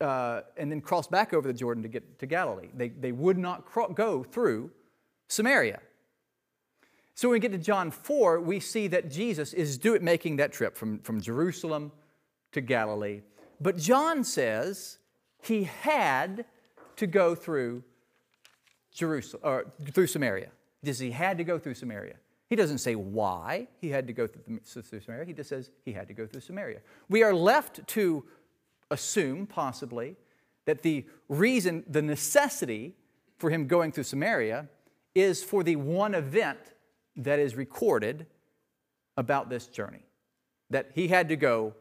uh, 0.00 0.42
and 0.56 0.70
then 0.70 0.80
cross 0.80 1.06
back 1.06 1.32
over 1.32 1.48
the 1.48 1.54
Jordan 1.54 1.82
to 1.82 1.88
get 1.88 2.18
to 2.18 2.26
Galilee. 2.26 2.68
They, 2.74 2.88
they 2.88 3.12
would 3.12 3.38
not 3.38 3.64
cro- 3.64 3.88
go 3.88 4.22
through 4.22 4.70
Samaria. 5.28 5.80
So 7.14 7.28
when 7.28 7.36
we 7.36 7.40
get 7.40 7.52
to 7.52 7.58
John 7.58 7.90
4, 7.90 8.40
we 8.40 8.60
see 8.60 8.88
that 8.88 9.10
Jesus 9.10 9.54
is 9.54 9.78
do 9.78 9.98
making 10.00 10.36
that 10.36 10.52
trip 10.52 10.76
from, 10.76 10.98
from 10.98 11.20
Jerusalem 11.20 11.92
to 12.52 12.60
Galilee. 12.60 13.22
But 13.60 13.78
John 13.78 14.22
says 14.22 14.98
he 15.42 15.64
had 15.64 16.44
to 16.96 17.06
go 17.06 17.34
through 17.34 17.82
Jerusalem 18.92 19.42
or 19.44 19.66
through 19.92 20.08
Samaria. 20.08 20.50
Does 20.84 20.98
he 20.98 21.10
had 21.10 21.38
to 21.38 21.44
go 21.44 21.58
through 21.58 21.74
Samaria? 21.74 22.16
He 22.48 22.54
doesn't 22.54 22.78
say 22.78 22.94
why 22.94 23.66
he 23.80 23.88
had 23.88 24.06
to 24.06 24.12
go 24.12 24.26
through, 24.26 24.60
through 24.64 25.00
Samaria. 25.00 25.24
He 25.24 25.32
just 25.32 25.48
says 25.48 25.70
he 25.84 25.92
had 25.92 26.06
to 26.08 26.14
go 26.14 26.26
through 26.26 26.42
Samaria. 26.42 26.80
We 27.08 27.22
are 27.22 27.34
left 27.34 27.86
to 27.88 28.24
assume, 28.90 29.46
possibly, 29.46 30.16
that 30.64 30.82
the 30.82 31.04
reason, 31.28 31.84
the 31.88 32.02
necessity 32.02 32.94
for 33.38 33.50
him 33.50 33.66
going 33.66 33.92
through 33.92 34.04
Samaria 34.04 34.68
is 35.14 35.42
for 35.42 35.62
the 35.62 35.76
one 35.76 36.14
event 36.14 36.58
that 37.16 37.38
is 37.38 37.54
recorded 37.54 38.26
about 39.16 39.48
this 39.48 39.66
journey. 39.66 40.02
That 40.70 40.90
he 40.94 41.08
had 41.08 41.28
to 41.28 41.36
go 41.36 41.74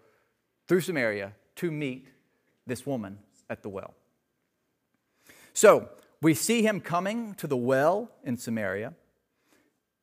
through 0.68 0.82
Samaria 0.82 1.34
to 1.58 1.72
meet 1.72 2.08
this 2.66 2.86
woman 2.86 3.20
at 3.50 3.62
the 3.62 3.70
well. 3.70 3.94
So 5.54 5.90
we 6.22 6.34
see 6.34 6.64
him 6.64 6.80
coming 6.80 7.34
to 7.36 7.48
the 7.48 7.58
well 7.58 8.12
in 8.24 8.38
Samaria, 8.38 8.94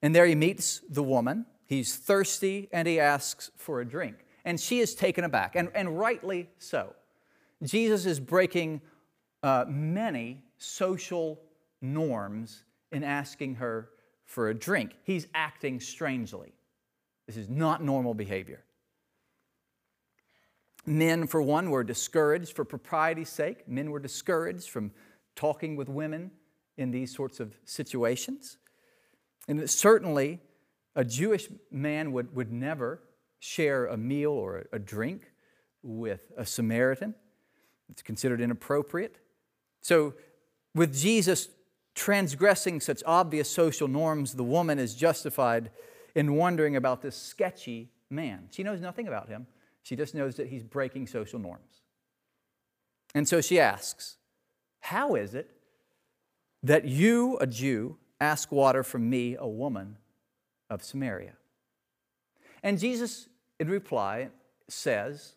and 0.02 0.14
there 0.14 0.26
he 0.26 0.34
meets 0.34 0.80
the 0.88 1.02
woman. 1.02 1.46
He's 1.66 1.96
thirsty 1.96 2.68
and 2.72 2.86
he 2.86 3.00
asks 3.00 3.50
for 3.56 3.80
a 3.80 3.84
drink. 3.84 4.26
And 4.44 4.60
she 4.60 4.80
is 4.80 4.94
taken 4.94 5.24
aback, 5.24 5.54
and, 5.56 5.70
and 5.74 5.98
rightly 5.98 6.50
so. 6.58 6.94
Jesus 7.62 8.06
is 8.06 8.18
breaking 8.18 8.80
uh, 9.42 9.64
many 9.68 10.42
social 10.58 11.40
norms 11.80 12.64
in 12.90 13.04
asking 13.04 13.56
her 13.56 13.90
for 14.24 14.48
a 14.48 14.54
drink. 14.54 14.96
He's 15.04 15.26
acting 15.34 15.80
strangely. 15.80 16.52
This 17.26 17.36
is 17.36 17.48
not 17.48 17.82
normal 17.82 18.14
behavior. 18.14 18.64
Men, 20.84 21.26
for 21.26 21.40
one, 21.40 21.70
were 21.70 21.84
discouraged 21.84 22.52
for 22.54 22.64
propriety's 22.64 23.28
sake. 23.28 23.68
Men 23.68 23.90
were 23.90 24.00
discouraged 24.00 24.70
from 24.70 24.90
talking 25.36 25.76
with 25.76 25.88
women 25.88 26.32
in 26.76 26.90
these 26.90 27.14
sorts 27.14 27.38
of 27.38 27.56
situations. 27.64 28.58
And 29.46 29.68
certainly, 29.70 30.40
a 30.96 31.04
Jewish 31.04 31.48
man 31.70 32.12
would, 32.12 32.34
would 32.34 32.52
never 32.52 33.00
share 33.42 33.86
a 33.86 33.96
meal 33.96 34.30
or 34.30 34.66
a 34.72 34.78
drink 34.78 35.32
with 35.82 36.30
a 36.36 36.46
Samaritan. 36.46 37.12
It's 37.90 38.00
considered 38.00 38.40
inappropriate. 38.40 39.16
So, 39.80 40.14
with 40.76 40.96
Jesus 40.96 41.48
transgressing 41.96 42.80
such 42.80 43.02
obvious 43.04 43.50
social 43.50 43.88
norms, 43.88 44.34
the 44.34 44.44
woman 44.44 44.78
is 44.78 44.94
justified 44.94 45.72
in 46.14 46.36
wondering 46.36 46.76
about 46.76 47.02
this 47.02 47.16
sketchy 47.16 47.90
man. 48.08 48.46
She 48.52 48.62
knows 48.62 48.80
nothing 48.80 49.08
about 49.08 49.28
him, 49.28 49.48
she 49.82 49.96
just 49.96 50.14
knows 50.14 50.36
that 50.36 50.46
he's 50.46 50.62
breaking 50.62 51.08
social 51.08 51.40
norms. 51.40 51.82
And 53.12 53.26
so 53.26 53.40
she 53.40 53.58
asks, 53.58 54.18
How 54.78 55.16
is 55.16 55.34
it 55.34 55.50
that 56.62 56.84
you, 56.84 57.38
a 57.38 57.48
Jew, 57.48 57.96
ask 58.20 58.52
water 58.52 58.84
from 58.84 59.10
me, 59.10 59.34
a 59.36 59.48
woman 59.48 59.96
of 60.70 60.84
Samaria? 60.84 61.32
And 62.62 62.78
Jesus, 62.78 63.28
in 63.58 63.68
reply, 63.68 64.28
says, 64.68 65.34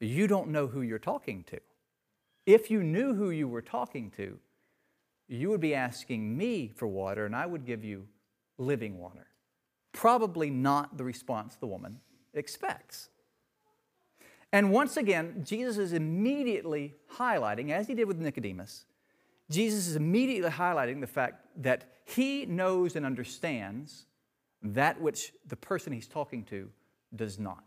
You 0.00 0.26
don't 0.26 0.48
know 0.48 0.66
who 0.66 0.82
you're 0.82 0.98
talking 0.98 1.44
to. 1.44 1.58
If 2.44 2.70
you 2.70 2.82
knew 2.82 3.14
who 3.14 3.30
you 3.30 3.48
were 3.48 3.62
talking 3.62 4.10
to, 4.16 4.38
you 5.28 5.48
would 5.50 5.60
be 5.60 5.74
asking 5.74 6.36
me 6.36 6.70
for 6.74 6.86
water, 6.86 7.26
and 7.26 7.34
I 7.34 7.46
would 7.46 7.66
give 7.66 7.84
you 7.84 8.06
living 8.58 8.98
water. 8.98 9.26
Probably 9.92 10.50
not 10.50 10.96
the 10.96 11.04
response 11.04 11.56
the 11.56 11.66
woman 11.66 12.00
expects. 12.34 13.08
And 14.52 14.70
once 14.70 14.96
again, 14.96 15.42
Jesus 15.44 15.76
is 15.76 15.92
immediately 15.92 16.94
highlighting, 17.16 17.70
as 17.70 17.88
he 17.88 17.94
did 17.94 18.06
with 18.06 18.18
Nicodemus, 18.18 18.84
Jesus 19.50 19.86
is 19.86 19.96
immediately 19.96 20.50
highlighting 20.50 21.00
the 21.00 21.06
fact 21.06 21.46
that 21.62 21.84
he 22.04 22.46
knows 22.46 22.96
and 22.96 23.04
understands 23.04 24.06
that 24.74 25.00
which 25.00 25.32
the 25.46 25.56
person 25.56 25.92
he's 25.92 26.08
talking 26.08 26.44
to 26.44 26.70
does 27.14 27.38
not. 27.38 27.64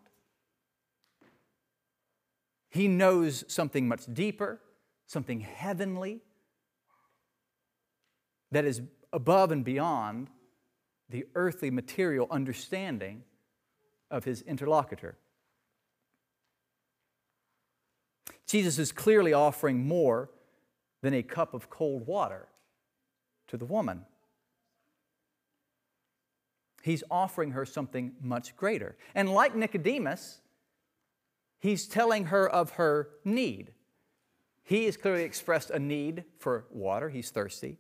He 2.70 2.88
knows 2.88 3.44
something 3.48 3.88
much 3.88 4.06
deeper, 4.13 4.60
something 5.08 5.39
heavenly, 5.39 6.22
that 8.51 8.65
is 8.65 8.82
above 9.13 9.51
and 9.51 9.63
beyond 9.63 10.29
the 11.10 11.25
earthly 11.36 11.72
material 11.72 12.27
understanding 12.29 13.24
of 14.12 14.24
his 14.24 14.41
interlocutor. 14.44 15.18
Jesus 18.48 18.79
is 18.79 18.91
clearly 18.91 19.34
offering 19.34 19.88
more 19.88 20.29
than 21.01 21.13
a 21.13 21.24
cup 21.24 21.53
of 21.53 21.70
cold 21.70 22.08
water 22.08 22.48
to 23.48 23.58
the 23.58 23.65
woman. 23.65 24.06
He's 26.81 27.03
offering 27.12 27.51
her 27.51 27.65
something 27.65 28.13
much 28.21 28.55
greater. 28.55 28.95
And 29.13 29.33
like 29.33 29.55
Nicodemus, 29.55 30.39
he's 31.59 31.88
telling 31.88 32.25
her 32.25 32.50
of 32.50 32.71
her 32.71 33.09
need. 33.24 33.71
He 34.63 34.86
has 34.86 34.98
clearly 34.98 35.24
expressed 35.24 35.71
a 35.71 35.79
need 35.79 36.24
for 36.38 36.65
water, 36.71 37.09
he's 37.09 37.31
thirsty. 37.31 37.77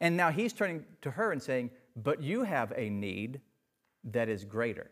And 0.00 0.16
now 0.16 0.30
he's 0.30 0.52
turning 0.52 0.84
to 1.02 1.12
her 1.12 1.32
and 1.32 1.42
saying, 1.42 1.70
But 1.94 2.22
you 2.22 2.42
have 2.42 2.72
a 2.76 2.90
need 2.90 3.40
that 4.04 4.28
is 4.28 4.44
greater. 4.44 4.90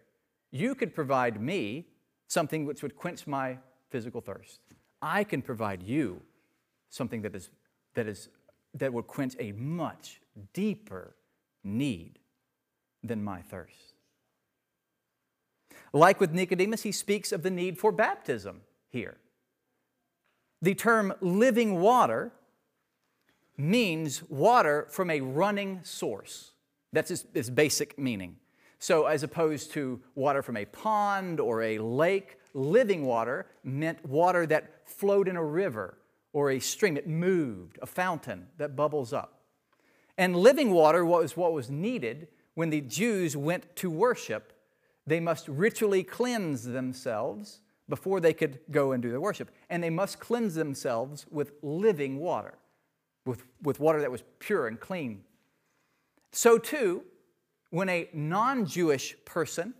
You 0.50 0.74
could 0.74 0.94
provide 0.94 1.40
me 1.40 1.86
something 2.26 2.64
which 2.64 2.82
would 2.82 2.96
quench 2.96 3.26
my 3.26 3.58
physical 3.90 4.20
thirst. 4.20 4.60
I 5.02 5.24
can 5.24 5.42
provide 5.42 5.82
you 5.82 6.22
something 6.88 7.22
that, 7.22 7.34
is, 7.34 7.50
that, 7.94 8.06
is, 8.06 8.28
that 8.74 8.92
would 8.92 9.06
quench 9.06 9.34
a 9.38 9.52
much 9.52 10.20
deeper 10.52 11.16
need 11.62 12.18
than 13.04 13.22
my 13.22 13.42
thirst. 13.42 13.94
Like 15.92 16.18
with 16.18 16.32
Nicodemus, 16.32 16.82
he 16.82 16.92
speaks 16.92 17.30
of 17.30 17.42
the 17.42 17.50
need 17.50 17.78
for 17.78 17.92
baptism 17.92 18.62
here. 18.88 19.18
The 20.60 20.74
term 20.74 21.12
living 21.20 21.80
water 21.80 22.32
means 23.56 24.22
water 24.28 24.86
from 24.90 25.10
a 25.10 25.20
running 25.20 25.80
source. 25.84 26.52
That's 26.92 27.10
its, 27.10 27.24
its, 27.34 27.50
basic 27.50 27.98
meaning. 27.98 28.36
So, 28.78 29.06
as 29.06 29.22
opposed 29.22 29.72
to 29.72 30.00
water 30.14 30.42
from 30.42 30.56
a 30.56 30.64
pond 30.64 31.38
or 31.38 31.62
a 31.62 31.78
lake, 31.78 32.38
living 32.54 33.04
water 33.04 33.46
meant 33.62 34.04
water 34.04 34.46
that 34.46 34.88
flowed 34.88 35.28
in 35.28 35.36
a 35.36 35.44
river 35.44 35.98
or 36.32 36.50
a 36.50 36.58
stream. 36.58 36.96
It 36.96 37.06
moved, 37.06 37.78
a 37.80 37.86
fountain 37.86 38.48
that 38.58 38.76
bubbles 38.76 39.12
up. 39.12 39.42
And 40.18 40.36
living 40.36 40.70
water 40.70 41.04
was 41.04 41.36
what 41.36 41.52
was 41.52 41.70
needed 41.70 42.28
when 42.54 42.70
the 42.70 42.80
Jews 42.80 43.36
went 43.36 43.76
to 43.76 43.90
worship. 43.90 44.52
They 45.06 45.20
must 45.20 45.48
ritually 45.48 46.02
cleanse 46.02 46.64
themselves 46.64 47.60
before 47.88 48.20
they 48.20 48.32
could 48.32 48.60
go 48.70 48.92
and 48.92 49.02
do 49.02 49.10
their 49.10 49.20
worship. 49.20 49.50
And 49.68 49.82
they 49.82 49.90
must 49.90 50.18
cleanse 50.18 50.54
themselves 50.54 51.26
with 51.30 51.52
living 51.62 52.18
water 52.18 52.58
with, 53.26 53.44
with 53.62 53.80
water 53.80 54.00
that 54.00 54.10
was 54.10 54.22
pure 54.38 54.66
and 54.66 54.78
clean. 54.78 55.24
So, 56.32 56.58
too, 56.58 57.04
when 57.70 57.88
a 57.88 58.08
non 58.12 58.66
Jewish 58.66 59.14
person 59.24 59.74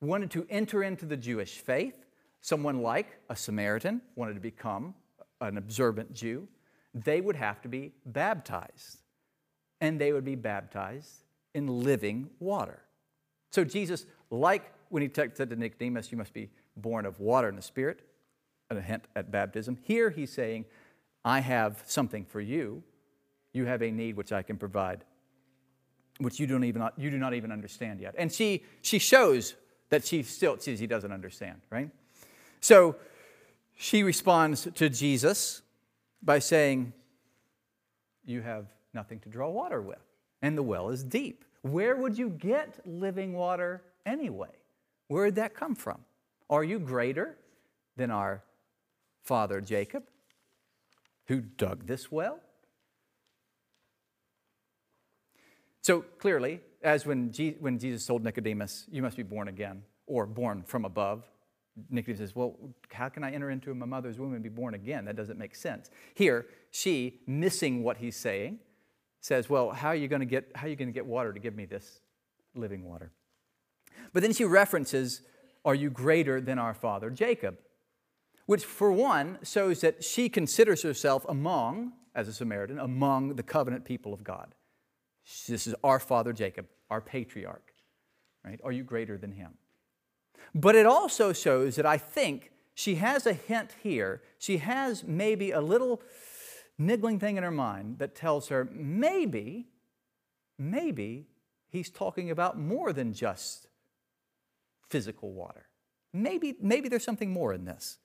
wanted 0.00 0.30
to 0.32 0.46
enter 0.50 0.82
into 0.82 1.06
the 1.06 1.16
Jewish 1.16 1.58
faith, 1.58 2.04
someone 2.40 2.82
like 2.82 3.18
a 3.28 3.36
Samaritan 3.36 4.02
wanted 4.16 4.34
to 4.34 4.40
become 4.40 4.94
an 5.40 5.58
observant 5.58 6.12
Jew, 6.12 6.48
they 6.94 7.20
would 7.20 7.36
have 7.36 7.60
to 7.62 7.68
be 7.68 7.92
baptized. 8.04 8.98
And 9.80 10.00
they 10.00 10.12
would 10.12 10.24
be 10.24 10.36
baptized 10.36 11.24
in 11.54 11.66
living 11.66 12.30
water. 12.40 12.80
So, 13.50 13.64
Jesus, 13.64 14.06
like 14.30 14.72
when 14.88 15.02
he 15.02 15.10
said 15.12 15.36
to 15.36 15.56
Nicodemus, 15.56 16.10
You 16.10 16.18
must 16.18 16.32
be 16.32 16.50
born 16.76 17.06
of 17.06 17.20
water 17.20 17.48
and 17.48 17.58
the 17.58 17.62
Spirit, 17.62 18.00
and 18.70 18.78
a 18.78 18.82
hint 18.82 19.04
at 19.14 19.30
baptism, 19.30 19.78
here 19.82 20.10
he's 20.10 20.32
saying, 20.32 20.64
I 21.24 21.40
have 21.40 21.82
something 21.86 22.24
for 22.24 22.40
you. 22.40 22.82
You 23.52 23.66
have 23.66 23.82
a 23.82 23.90
need 23.90 24.16
which 24.16 24.32
I 24.32 24.42
can 24.42 24.56
provide, 24.56 25.04
which 26.18 26.40
you, 26.40 26.46
don't 26.46 26.64
even, 26.64 26.88
you 26.96 27.10
do 27.10 27.18
not 27.18 27.34
even 27.34 27.52
understand 27.52 28.00
yet. 28.00 28.14
And 28.16 28.32
she, 28.32 28.62
she 28.80 28.98
shows 28.98 29.54
that 29.90 30.06
she 30.06 30.22
still 30.22 30.58
sees 30.58 30.80
he 30.80 30.86
doesn't 30.86 31.12
understand, 31.12 31.60
right? 31.70 31.90
So 32.60 32.96
she 33.76 34.02
responds 34.02 34.66
to 34.74 34.88
Jesus 34.88 35.60
by 36.22 36.38
saying, 36.38 36.94
You 38.24 38.40
have 38.40 38.66
nothing 38.94 39.20
to 39.20 39.28
draw 39.28 39.50
water 39.50 39.82
with, 39.82 39.98
and 40.42 40.58
the 40.58 40.62
well 40.62 40.90
is 40.90 41.02
deep. 41.02 41.44
Where 41.62 41.96
would 41.96 42.18
you 42.18 42.28
get 42.28 42.80
living 42.84 43.32
water 43.32 43.82
anyway? 44.04 44.50
Where 45.08 45.26
did 45.26 45.36
that 45.36 45.54
come 45.54 45.74
from? 45.74 46.00
Are 46.50 46.64
you 46.64 46.78
greater 46.78 47.38
than 47.96 48.10
our 48.10 48.42
father 49.22 49.60
Jacob? 49.60 50.04
who 51.32 51.40
dug 51.40 51.86
this 51.86 52.10
well? 52.10 52.38
So 55.80 56.02
clearly, 56.18 56.60
as 56.82 57.06
when, 57.06 57.32
Je- 57.32 57.56
when 57.58 57.78
Jesus 57.78 58.06
told 58.06 58.22
Nicodemus, 58.22 58.86
You 58.90 59.02
must 59.02 59.16
be 59.16 59.22
born 59.22 59.48
again, 59.48 59.82
or 60.06 60.26
born 60.26 60.62
from 60.62 60.84
above, 60.84 61.24
Nicodemus 61.90 62.18
says, 62.18 62.36
Well, 62.36 62.56
how 62.90 63.08
can 63.08 63.24
I 63.24 63.32
enter 63.32 63.50
into 63.50 63.74
my 63.74 63.86
mother's 63.86 64.18
womb 64.18 64.34
and 64.34 64.42
be 64.42 64.48
born 64.48 64.74
again? 64.74 65.06
That 65.06 65.16
doesn't 65.16 65.38
make 65.38 65.54
sense. 65.54 65.90
Here, 66.14 66.46
she, 66.70 67.20
missing 67.26 67.82
what 67.82 67.96
he's 67.96 68.16
saying, 68.16 68.58
says, 69.22 69.48
Well, 69.48 69.70
how 69.70 69.88
are 69.88 69.94
you 69.94 70.08
going 70.08 70.20
to 70.20 70.26
get, 70.26 70.50
how 70.54 70.66
are 70.66 70.70
you 70.70 70.76
going 70.76 70.88
to 70.88 70.94
get 70.94 71.06
water 71.06 71.32
to 71.32 71.40
give 71.40 71.56
me 71.56 71.64
this 71.64 72.00
living 72.54 72.84
water? 72.84 73.10
But 74.12 74.22
then 74.22 74.34
she 74.34 74.44
references, 74.44 75.22
Are 75.64 75.74
you 75.74 75.88
greater 75.88 76.40
than 76.40 76.58
our 76.58 76.74
father 76.74 77.08
Jacob? 77.08 77.56
which 78.46 78.64
for 78.64 78.92
one 78.92 79.38
shows 79.42 79.80
that 79.80 80.02
she 80.04 80.28
considers 80.28 80.82
herself 80.82 81.24
among, 81.28 81.92
as 82.14 82.28
a 82.28 82.32
Samaritan, 82.32 82.78
among 82.78 83.36
the 83.36 83.42
covenant 83.42 83.84
people 83.84 84.12
of 84.12 84.24
God. 84.24 84.54
This 85.48 85.66
is 85.66 85.74
our 85.82 85.98
father 85.98 86.32
Jacob, 86.32 86.66
our 86.90 87.00
patriarch. 87.00 87.72
Right? 88.44 88.60
Are 88.64 88.72
you 88.72 88.82
greater 88.82 89.16
than 89.16 89.32
him? 89.32 89.52
But 90.54 90.74
it 90.74 90.84
also 90.84 91.32
shows 91.32 91.76
that 91.76 91.86
I 91.86 91.96
think 91.96 92.50
she 92.74 92.96
has 92.96 93.26
a 93.26 93.32
hint 93.32 93.76
here. 93.82 94.20
She 94.38 94.58
has 94.58 95.04
maybe 95.04 95.52
a 95.52 95.60
little 95.60 96.02
niggling 96.78 97.18
thing 97.18 97.36
in 97.36 97.42
her 97.42 97.50
mind 97.50 97.98
that 97.98 98.14
tells 98.14 98.48
her 98.48 98.68
maybe, 98.72 99.68
maybe 100.58 101.26
he's 101.68 101.90
talking 101.90 102.30
about 102.30 102.58
more 102.58 102.92
than 102.92 103.12
just 103.12 103.66
physical 104.88 105.32
water. 105.32 105.66
maybe, 106.12 106.54
maybe 106.60 106.88
there's 106.88 107.04
something 107.04 107.30
more 107.30 107.54
in 107.54 107.64
this. 107.64 107.98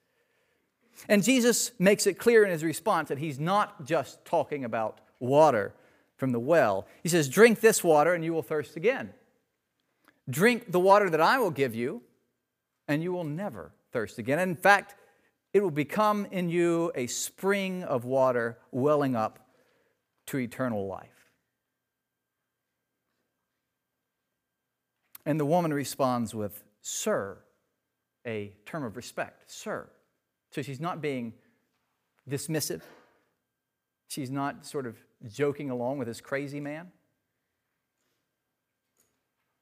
And 1.10 1.24
Jesus 1.24 1.72
makes 1.78 2.08
it 2.08 2.18
clear 2.18 2.44
in 2.44 2.50
his 2.50 2.64
response 2.64 3.10
that 3.10 3.20
he's 3.20 3.40
not 3.40 3.86
just 3.86 4.24
talking 4.26 4.64
about 4.64 5.02
water 5.20 5.74
from 6.16 6.32
the 6.32 6.40
well. 6.40 6.88
He 7.04 7.10
says, 7.10 7.30
Drink 7.30 7.60
this 7.60 7.84
water 7.84 8.14
and 8.14 8.24
you 8.24 8.34
will 8.34 8.42
thirst 8.42 8.76
again. 8.76 9.14
Drink 10.30 10.72
the 10.72 10.80
water 10.80 11.10
that 11.10 11.22
I 11.22 11.40
will 11.40 11.52
give 11.52 11.76
you, 11.76 12.02
and 12.88 13.04
you 13.04 13.14
will 13.14 13.24
never 13.24 13.72
thirst 13.92 14.18
again. 14.18 14.40
in 14.40 14.56
fact, 14.56 14.96
it 15.58 15.64
will 15.64 15.72
become 15.72 16.28
in 16.30 16.52
you 16.52 16.92
a 16.94 17.08
spring 17.08 17.84
of 17.84 18.06
water 18.06 18.60
welling 18.70 19.16
up 19.16 19.40
to 20.28 20.38
eternal 20.38 20.86
life. 20.86 21.32
And 25.26 25.40
the 25.40 25.48
woman 25.48 25.74
responds 25.74 26.36
with, 26.36 26.64
Sir, 26.84 27.40
a 28.24 28.54
term 28.68 28.84
of 28.84 28.96
respect, 28.96 29.50
Sir. 29.52 29.90
So 30.52 30.62
she's 30.62 30.80
not 30.80 31.02
being 31.02 31.34
dismissive. 32.30 32.84
She's 34.10 34.30
not 34.30 34.64
sort 34.64 34.86
of 34.86 34.96
joking 35.28 35.72
along 35.72 35.98
with 35.98 36.08
this 36.08 36.22
crazy 36.22 36.60
man. 36.60 36.92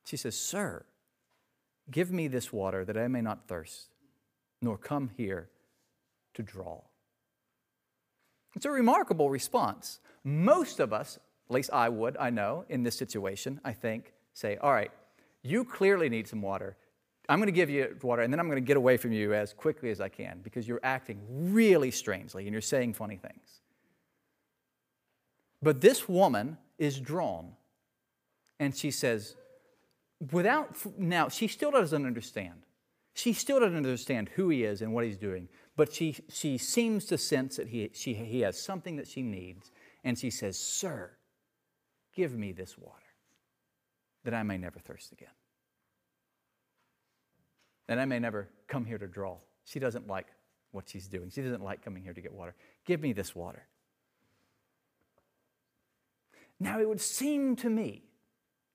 She 0.03 0.17
says, 0.17 0.37
Sir, 0.37 0.83
give 1.89 2.11
me 2.11 2.27
this 2.27 2.51
water 2.51 2.83
that 2.83 2.97
I 2.97 3.07
may 3.07 3.21
not 3.21 3.47
thirst, 3.47 3.91
nor 4.61 4.77
come 4.77 5.11
here 5.15 5.47
to 6.35 6.43
draw. 6.43 6.81
It's 8.55 8.65
a 8.65 8.71
remarkable 8.71 9.29
response. 9.29 9.99
Most 10.23 10.79
of 10.79 10.93
us, 10.93 11.19
at 11.49 11.53
least 11.53 11.69
I 11.73 11.89
would, 11.89 12.15
I 12.17 12.29
know, 12.29 12.65
in 12.69 12.83
this 12.83 12.95
situation, 12.95 13.59
I 13.65 13.73
think, 13.73 14.13
say, 14.33 14.57
All 14.57 14.71
right, 14.71 14.91
you 15.43 15.65
clearly 15.65 16.09
need 16.09 16.27
some 16.27 16.41
water. 16.41 16.77
I'm 17.27 17.39
going 17.39 17.47
to 17.47 17.51
give 17.51 17.69
you 17.69 17.97
water, 18.01 18.21
and 18.21 18.31
then 18.31 18.39
I'm 18.39 18.47
going 18.47 18.61
to 18.61 18.67
get 18.67 18.77
away 18.77 18.97
from 18.97 19.11
you 19.11 19.33
as 19.33 19.51
quickly 19.53 19.89
as 19.89 19.99
I 19.99 20.09
can 20.09 20.39
because 20.43 20.67
you're 20.67 20.79
acting 20.83 21.19
really 21.29 21.89
strangely 21.89 22.43
and 22.43 22.51
you're 22.51 22.61
saying 22.61 22.93
funny 22.93 23.17
things. 23.17 23.61
But 25.61 25.81
this 25.81 26.07
woman 26.07 26.57
is 26.77 26.99
drawn, 26.99 27.53
and 28.59 28.75
she 28.75 28.91
says, 28.91 29.35
without, 30.31 30.75
now, 30.99 31.29
she 31.29 31.47
still 31.47 31.71
doesn't 31.71 32.05
understand. 32.05 32.61
She 33.15 33.33
still 33.33 33.59
doesn't 33.59 33.77
understand 33.77 34.29
who 34.35 34.49
he 34.49 34.63
is 34.63 34.81
and 34.81 34.93
what 34.93 35.05
he's 35.05 35.17
doing, 35.17 35.47
but 35.75 35.93
she, 35.93 36.15
she 36.29 36.57
seems 36.57 37.05
to 37.05 37.17
sense 37.17 37.57
that 37.57 37.67
he, 37.69 37.89
she, 37.93 38.13
he 38.13 38.41
has 38.41 38.61
something 38.61 38.95
that 38.95 39.07
she 39.07 39.21
needs, 39.21 39.71
and 40.03 40.17
she 40.17 40.29
says, 40.29 40.57
Sir, 40.57 41.11
give 42.15 42.33
me 42.33 42.51
this 42.51 42.77
water 42.77 42.95
that 44.23 44.33
I 44.33 44.43
may 44.43 44.57
never 44.57 44.79
thirst 44.79 45.11
again 45.11 45.29
and 47.87 47.99
I 47.99 48.05
may 48.05 48.19
never 48.19 48.49
come 48.67 48.85
here 48.85 48.97
to 48.97 49.07
draw. 49.07 49.37
She 49.63 49.79
doesn't 49.79 50.07
like 50.07 50.27
what 50.71 50.89
she's 50.89 51.07
doing. 51.07 51.29
She 51.29 51.41
doesn't 51.41 51.63
like 51.63 51.83
coming 51.83 52.03
here 52.03 52.13
to 52.13 52.21
get 52.21 52.33
water. 52.33 52.55
Give 52.85 53.01
me 53.01 53.13
this 53.13 53.35
water. 53.35 53.67
Now, 56.59 56.79
it 56.79 56.87
would 56.87 57.01
seem 57.01 57.55
to 57.57 57.69
me, 57.69 58.03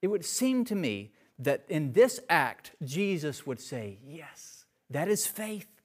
it 0.03 0.09
would 0.09 0.25
seem 0.25 0.65
to 0.67 0.75
me 0.75 1.13
that 1.39 1.65
in 1.69 1.93
this 1.93 2.21
act, 2.29 2.73
Jesus 2.85 3.47
would 3.47 3.61
say, 3.61 3.99
Yes, 4.07 4.67
that 4.91 5.09
is 5.09 5.27
faith. 5.27 5.80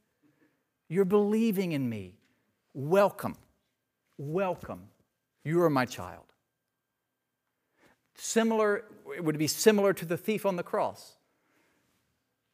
You're 0.88 1.06
believing 1.06 1.72
in 1.72 1.89
me. 1.89 2.15
Welcome. 2.74 3.38
Welcome. 4.18 4.84
You 5.44 5.62
are 5.62 5.70
my 5.70 5.86
child. 5.86 6.25
Similar, 8.15 8.86
it 9.15 9.24
would 9.24 9.38
be 9.38 9.48
similar 9.48 9.94
to 9.94 10.06
the 10.06 10.18
thief 10.18 10.46
on 10.46 10.56
the 10.56 10.63
cross. 10.63 11.18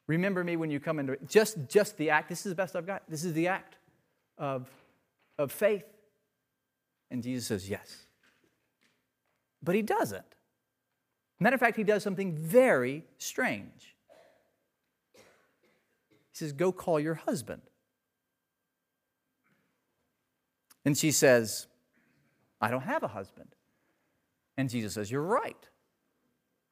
Remember 0.06 0.42
me 0.42 0.56
when 0.56 0.70
you 0.70 0.80
come 0.80 0.98
into 0.98 1.16
just 1.26 1.56
just 1.68 1.96
the 1.96 2.10
act. 2.10 2.28
This 2.28 2.44
is 2.44 2.50
the 2.50 2.56
best 2.56 2.74
I've 2.74 2.86
got. 2.86 3.02
This 3.08 3.24
is 3.24 3.32
the 3.32 3.48
act 3.48 3.76
of, 4.36 4.68
of 5.38 5.52
faith. 5.52 5.84
And 7.10 7.22
Jesus 7.22 7.46
says, 7.46 7.68
Yes. 7.70 8.06
But 9.62 9.76
he 9.76 9.82
doesn't. 9.82 10.24
Matter 11.38 11.54
of 11.54 11.60
fact, 11.60 11.76
he 11.76 11.84
does 11.84 12.02
something 12.02 12.36
very 12.36 13.04
strange. 13.18 13.96
He 15.14 15.20
says, 16.32 16.52
Go 16.52 16.72
call 16.72 16.98
your 16.98 17.14
husband. 17.14 17.62
And 20.84 20.96
she 20.96 21.10
says, 21.10 21.66
I 22.60 22.70
don't 22.70 22.82
have 22.82 23.02
a 23.02 23.08
husband. 23.08 23.54
And 24.56 24.68
Jesus 24.68 24.94
says, 24.94 25.10
You're 25.10 25.22
right. 25.22 25.68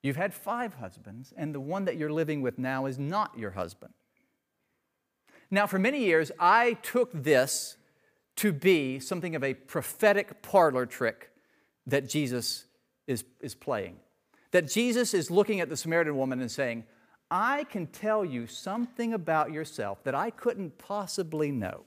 You've 0.03 0.17
had 0.17 0.33
five 0.33 0.75
husbands, 0.75 1.35
and 1.37 1.55
the 1.55 1.61
one 1.61 1.85
that 1.85 1.97
you're 1.97 2.13
living 2.13 2.41
with 2.41 2.59
now 2.59 2.87
is 2.87 2.99
not 2.99 3.39
your 3.39 3.51
husband. 3.51 3.93
Now, 5.51 5.67
for 5.67 5.79
many 5.79 6.05
years, 6.05 6.33
I 6.39 6.75
took 6.83 7.11
this 7.13 7.77
to 8.37 8.53
be 8.53 8.99
something 8.99 9.35
of 9.35 9.45
a 9.45 9.55
prophetic 9.55 10.41
parlor 10.43 10.87
trick 10.87 11.31
that 11.87 12.09
Jesus 12.09 12.65
is, 13.07 13.25
is 13.41 13.55
playing. 13.55 13.97
That 14.53 14.71
Jesus 14.71 15.13
is 15.13 15.31
looking 15.31 15.61
at 15.61 15.69
the 15.69 15.77
Samaritan 15.77 16.17
woman 16.17 16.41
and 16.41 16.51
saying, 16.51 16.85
I 17.31 17.65
can 17.65 17.87
tell 17.87 18.25
you 18.25 18.47
something 18.47 19.13
about 19.13 19.53
yourself 19.53 20.03
that 20.05 20.15
I 20.15 20.31
couldn't 20.31 20.79
possibly 20.79 21.51
know. 21.51 21.85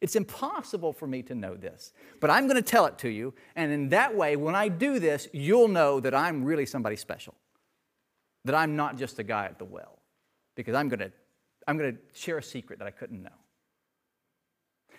It's 0.00 0.16
impossible 0.16 0.92
for 0.92 1.06
me 1.06 1.22
to 1.24 1.34
know 1.34 1.54
this, 1.54 1.92
but 2.20 2.30
I'm 2.30 2.46
going 2.46 2.56
to 2.56 2.62
tell 2.62 2.86
it 2.86 2.98
to 2.98 3.08
you. 3.08 3.34
And 3.54 3.70
in 3.70 3.88
that 3.90 4.16
way, 4.16 4.36
when 4.36 4.54
I 4.54 4.68
do 4.68 4.98
this, 4.98 5.28
you'll 5.32 5.68
know 5.68 6.00
that 6.00 6.14
I'm 6.14 6.44
really 6.44 6.64
somebody 6.66 6.96
special 6.96 7.34
that 8.44 8.54
I'm 8.54 8.76
not 8.76 8.96
just 8.96 9.18
a 9.18 9.22
guy 9.22 9.44
at 9.44 9.58
the 9.58 9.64
well, 9.64 9.98
because 10.56 10.74
I'm 10.74 10.88
going 10.88 11.00
to 11.00 11.12
I'm 11.66 11.76
going 11.76 11.94
to 11.94 12.18
share 12.18 12.38
a 12.38 12.42
secret 12.42 12.78
that 12.78 12.88
I 12.88 12.90
couldn't 12.90 13.22
know. 13.22 13.28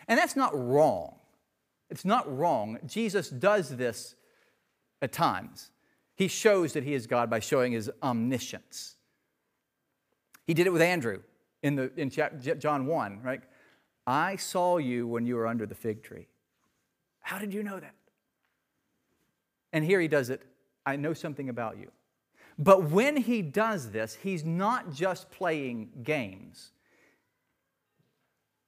And 0.08 0.18
that's 0.18 0.36
not 0.36 0.52
wrong. 0.54 1.16
It's 1.90 2.06
not 2.06 2.38
wrong. 2.38 2.78
Jesus 2.86 3.30
does 3.30 3.70
this 3.76 4.16
at 5.02 5.12
times. 5.12 5.72
He 6.16 6.28
shows 6.28 6.74
that 6.74 6.84
he 6.84 6.94
is 6.94 7.08
God 7.08 7.30
by 7.30 7.40
showing 7.40 7.74
his 7.74 7.90
omniscience. 8.02 8.96
He 10.46 10.54
did 10.54 10.68
it 10.68 10.70
with 10.72 10.82
Andrew 10.82 11.22
in, 11.64 11.76
the, 11.76 11.92
in 11.98 12.10
John 12.10 12.86
1, 12.86 13.22
right? 13.22 13.42
I 14.06 14.36
saw 14.36 14.78
you 14.78 15.08
when 15.08 15.26
you 15.26 15.36
were 15.36 15.48
under 15.48 15.66
the 15.66 15.76
fig 15.76 16.04
tree. 16.04 16.28
How 17.22 17.40
did 17.40 17.54
you 17.54 17.64
know 17.64 17.80
that? 17.80 17.96
And 19.74 19.86
here 19.86 20.02
he 20.02 20.08
does 20.08 20.30
it 20.30 20.42
I 20.86 20.96
know 20.96 21.14
something 21.14 21.50
about 21.50 21.78
you. 21.78 21.92
But 22.58 22.90
when 22.90 23.18
he 23.18 23.42
does 23.42 23.92
this, 23.92 24.18
he's 24.22 24.44
not 24.44 24.94
just 24.94 25.32
playing 25.32 25.90
games. 26.04 26.72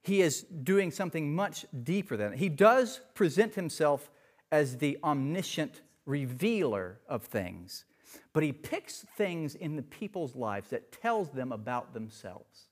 He 0.04 0.22
is 0.22 0.44
doing 0.44 0.92
something 0.92 1.34
much 1.34 1.66
deeper 1.84 2.18
than 2.18 2.32
that. 2.32 2.38
He 2.38 2.50
does 2.50 3.02
present 3.14 3.56
himself 3.56 4.12
as 4.52 4.78
the 4.78 4.98
omniscient 5.04 5.82
revealer 6.06 7.00
of 7.08 7.24
things, 7.24 7.86
but 8.34 8.44
he 8.44 8.52
picks 8.52 9.06
things 9.16 9.56
in 9.56 9.76
the 9.76 9.82
people's 9.82 10.36
lives 10.36 10.70
that 10.70 10.92
tells 10.92 11.30
them 11.30 11.52
about 11.52 11.94
themselves. 11.94 12.68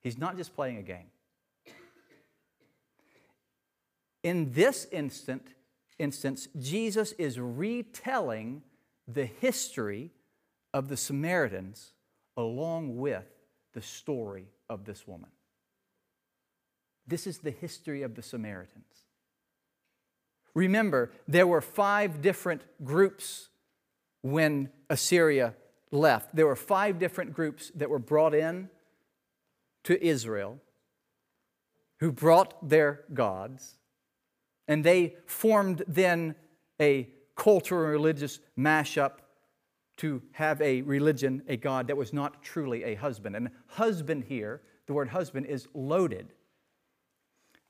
He's 0.00 0.18
not 0.18 0.36
just 0.36 0.54
playing 0.54 0.78
a 0.78 0.82
game. 0.82 1.06
In 4.22 4.52
this 4.52 4.86
instant, 4.90 5.46
instance, 5.98 6.48
Jesus 6.58 7.12
is 7.12 7.38
retelling 7.38 8.62
the 9.06 9.26
history 9.26 10.10
of 10.74 10.88
the 10.88 10.96
Samaritans 10.96 11.92
along 12.36 12.98
with 12.98 13.26
the 13.74 13.82
story 13.82 14.48
of 14.68 14.84
this 14.84 15.06
woman. 15.06 15.30
This 17.06 17.26
is 17.26 17.38
the 17.38 17.50
history 17.50 18.02
of 18.02 18.14
the 18.14 18.22
Samaritans. 18.22 18.84
Remember, 20.54 21.10
there 21.26 21.46
were 21.46 21.60
five 21.60 22.20
different 22.20 22.62
groups 22.84 23.48
when 24.22 24.70
Assyria 24.90 25.54
left. 25.90 26.34
There 26.34 26.46
were 26.46 26.56
five 26.56 26.98
different 26.98 27.32
groups 27.32 27.70
that 27.74 27.88
were 27.88 27.98
brought 27.98 28.34
in 28.34 28.68
to 29.84 30.04
Israel 30.04 30.58
who 32.00 32.12
brought 32.12 32.68
their 32.68 33.04
gods, 33.14 33.77
and 34.68 34.84
they 34.84 35.16
formed 35.26 35.82
then 35.88 36.34
a 36.80 37.08
cultural 37.34 37.90
religious 37.90 38.38
mashup 38.56 39.14
to 39.96 40.22
have 40.32 40.60
a 40.60 40.82
religion, 40.82 41.42
a 41.48 41.56
God 41.56 41.88
that 41.88 41.96
was 41.96 42.12
not 42.12 42.42
truly 42.42 42.84
a 42.84 42.94
husband. 42.94 43.34
And 43.34 43.50
husband 43.66 44.24
here, 44.28 44.62
the 44.86 44.92
word 44.92 45.08
husband 45.08 45.46
is 45.46 45.66
loaded. 45.74 46.28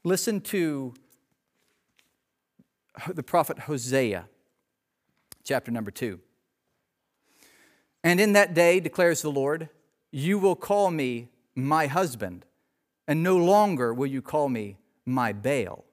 Listen 0.04 0.40
to 0.42 0.92
the 3.14 3.22
prophet 3.22 3.60
Hosea, 3.60 4.28
chapter 5.44 5.70
number 5.70 5.90
two. 5.90 6.20
And 8.04 8.20
in 8.20 8.32
that 8.34 8.54
day, 8.54 8.80
declares 8.80 9.22
the 9.22 9.30
Lord, 9.30 9.68
you 10.10 10.38
will 10.38 10.56
call 10.56 10.90
me 10.90 11.28
my 11.54 11.86
husband, 11.86 12.44
and 13.06 13.22
no 13.22 13.36
longer 13.36 13.92
will 13.92 14.06
you 14.06 14.22
call 14.22 14.48
me 14.48 14.76
my 15.04 15.32
Baal. 15.32 15.84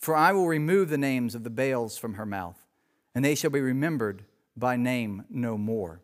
For 0.00 0.16
I 0.16 0.32
will 0.32 0.48
remove 0.48 0.88
the 0.88 0.98
names 0.98 1.34
of 1.34 1.44
the 1.44 1.50
Baals 1.50 1.98
from 1.98 2.14
her 2.14 2.24
mouth, 2.24 2.66
and 3.14 3.22
they 3.22 3.34
shall 3.34 3.50
be 3.50 3.60
remembered 3.60 4.24
by 4.56 4.76
name 4.76 5.24
no 5.28 5.58
more. 5.58 6.00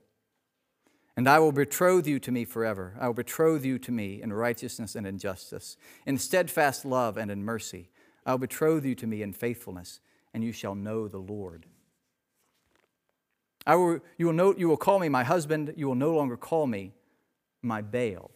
And 1.16 1.26
I 1.26 1.38
will 1.38 1.50
betroth 1.50 2.06
you 2.06 2.18
to 2.20 2.30
me 2.30 2.44
forever. 2.44 2.94
I 3.00 3.06
will 3.06 3.14
betroth 3.14 3.64
you 3.64 3.78
to 3.78 3.90
me 3.90 4.20
in 4.20 4.34
righteousness 4.34 4.94
and 4.94 5.06
in 5.06 5.18
justice, 5.18 5.78
in 6.04 6.18
steadfast 6.18 6.84
love 6.84 7.16
and 7.16 7.30
in 7.30 7.42
mercy. 7.42 7.88
I 8.26 8.32
will 8.32 8.38
betroth 8.38 8.84
you 8.84 8.94
to 8.96 9.06
me 9.06 9.22
in 9.22 9.32
faithfulness, 9.32 10.00
and 10.34 10.44
you 10.44 10.52
shall 10.52 10.74
know 10.74 11.08
the 11.08 11.18
Lord. 11.18 11.64
I 13.66 13.76
will, 13.76 14.00
you, 14.18 14.26
will 14.26 14.34
know, 14.34 14.54
you 14.56 14.68
will 14.68 14.76
call 14.76 14.98
me 14.98 15.08
my 15.08 15.24
husband. 15.24 15.72
You 15.74 15.88
will 15.88 15.94
no 15.94 16.14
longer 16.14 16.36
call 16.36 16.66
me 16.66 16.92
my 17.62 17.80
Baal. 17.80 18.30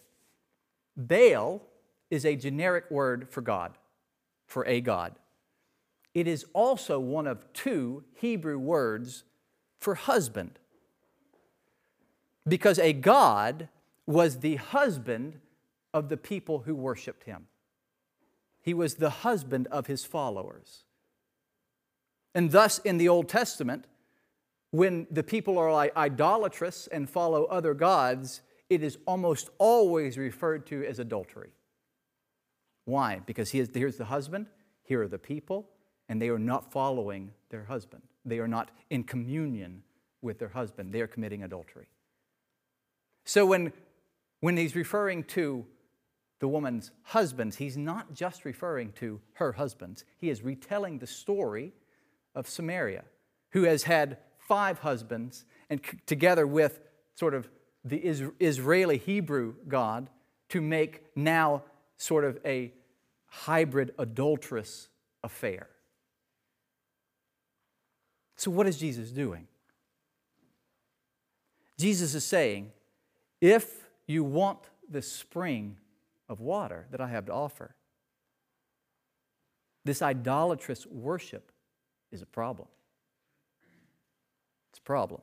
Baal 0.96 1.62
is 2.11 2.25
a 2.25 2.35
generic 2.35 2.90
word 2.90 3.29
for 3.29 3.42
God, 3.42 3.77
for 4.46 4.66
a 4.66 4.81
God. 4.81 5.14
It 6.14 6.27
is 6.27 6.44
also 6.53 6.99
one 6.99 7.27
of 7.27 7.53
two 7.53 8.05
Hebrew 8.14 8.59
words 8.59 9.25
for 9.79 9.94
husband 9.94 10.59
because 12.46 12.79
a 12.79 12.92
God 12.92 13.68
was 14.07 14.40
the 14.40 14.57
husband 14.57 15.38
of 15.94 16.09
the 16.09 16.16
people 16.16 16.61
who 16.61 16.75
worshiped 16.75 17.25
him. 17.25 17.46
He 18.61 18.75
was 18.75 18.96
the 18.96 19.11
husband 19.11 19.68
of 19.68 19.87
his 19.87 20.05
followers. 20.05 20.85
And 22.35 22.51
thus, 22.51 22.79
in 22.81 22.99
the 22.99 23.09
Old 23.09 23.29
Testament, 23.29 23.87
when 24.70 25.07
the 25.11 25.23
people 25.23 25.59
are 25.59 25.90
idolatrous 25.96 26.87
and 26.88 27.09
follow 27.09 27.44
other 27.44 27.75
gods, 27.75 28.42
it 28.68 28.83
is 28.83 28.99
almost 29.07 29.51
always 29.59 30.16
referred 30.16 30.66
to 30.66 30.85
as 30.85 30.99
adultery. 30.99 31.51
Why? 32.85 33.20
Because 33.27 33.51
he 33.51 33.61
is, 33.61 33.68
here's 33.73 33.96
the 33.96 34.05
husband, 34.05 34.46
here 34.83 35.03
are 35.03 35.09
the 35.09 35.18
people, 35.18 35.69
and 36.11 36.20
they 36.20 36.29
are 36.29 36.40
not 36.40 36.73
following 36.73 37.31
their 37.51 37.64
husband. 37.64 38.03
They 38.25 38.40
are 38.40 38.49
not 38.49 38.73
in 38.90 39.05
communion 39.05 39.85
with 40.20 40.40
their 40.40 40.49
husband. 40.49 40.92
They 40.92 41.01
are 41.01 41.07
committing 41.07 41.44
adultery. 41.44 41.87
So 43.25 43.46
when, 43.46 43.73
when 44.40 44.57
he's 44.57 44.75
referring 44.75 45.23
to 45.25 45.64
the 46.40 46.49
woman's 46.49 46.90
husbands, 47.05 47.57
he's 47.57 47.77
not 47.77 48.12
just 48.12 48.44
referring 48.44 48.90
to 48.94 49.20
her 49.35 49.53
husbands. 49.53 50.05
He 50.18 50.31
is 50.31 50.42
retelling 50.42 50.99
the 50.99 51.07
story 51.07 51.73
of 52.35 52.49
Samaria, 52.49 53.05
who 53.53 53.62
has 53.62 53.85
had 53.85 54.18
five 54.37 54.81
husbands, 54.81 55.44
and 55.70 55.81
c- 55.88 55.99
together 56.07 56.44
with 56.44 56.81
sort 57.14 57.35
of 57.35 57.49
the 57.85 57.99
Israeli 58.40 58.99
Hebrew 58.99 59.55
God, 59.68 60.11
to 60.49 60.61
make 60.61 61.05
now 61.14 61.62
sort 61.96 62.25
of 62.25 62.40
a 62.44 62.73
hybrid 63.27 63.94
adulterous 63.96 64.88
affair. 65.23 65.68
So, 68.40 68.50
what 68.50 68.66
is 68.66 68.79
Jesus 68.79 69.11
doing? 69.11 69.46
Jesus 71.79 72.14
is 72.14 72.24
saying, 72.24 72.72
if 73.38 73.87
you 74.07 74.24
want 74.24 74.61
the 74.88 75.03
spring 75.03 75.76
of 76.26 76.40
water 76.40 76.87
that 76.90 77.03
I 77.03 77.09
have 77.09 77.26
to 77.26 77.35
offer, 77.35 77.74
this 79.85 80.00
idolatrous 80.00 80.87
worship 80.87 81.53
is 82.11 82.22
a 82.22 82.26
problem. 82.26 82.68
It's 84.70 84.79
a 84.79 84.83
problem. 84.85 85.20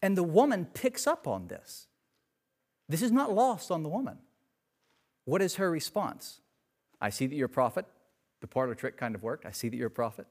And 0.00 0.16
the 0.16 0.22
woman 0.22 0.64
picks 0.64 1.08
up 1.08 1.26
on 1.26 1.48
this. 1.48 1.88
This 2.88 3.02
is 3.02 3.10
not 3.10 3.34
lost 3.34 3.72
on 3.72 3.82
the 3.82 3.88
woman. 3.88 4.18
What 5.24 5.42
is 5.42 5.56
her 5.56 5.68
response? 5.68 6.40
I 7.00 7.10
see 7.10 7.26
that 7.26 7.34
you're 7.34 7.46
a 7.46 7.48
prophet. 7.48 7.84
The 8.40 8.46
parlor 8.46 8.74
trick 8.74 8.96
kind 8.96 9.14
of 9.14 9.22
worked. 9.22 9.46
I 9.46 9.50
see 9.50 9.68
that 9.68 9.76
you're 9.76 9.88
a 9.88 9.90
prophet. 9.90 10.26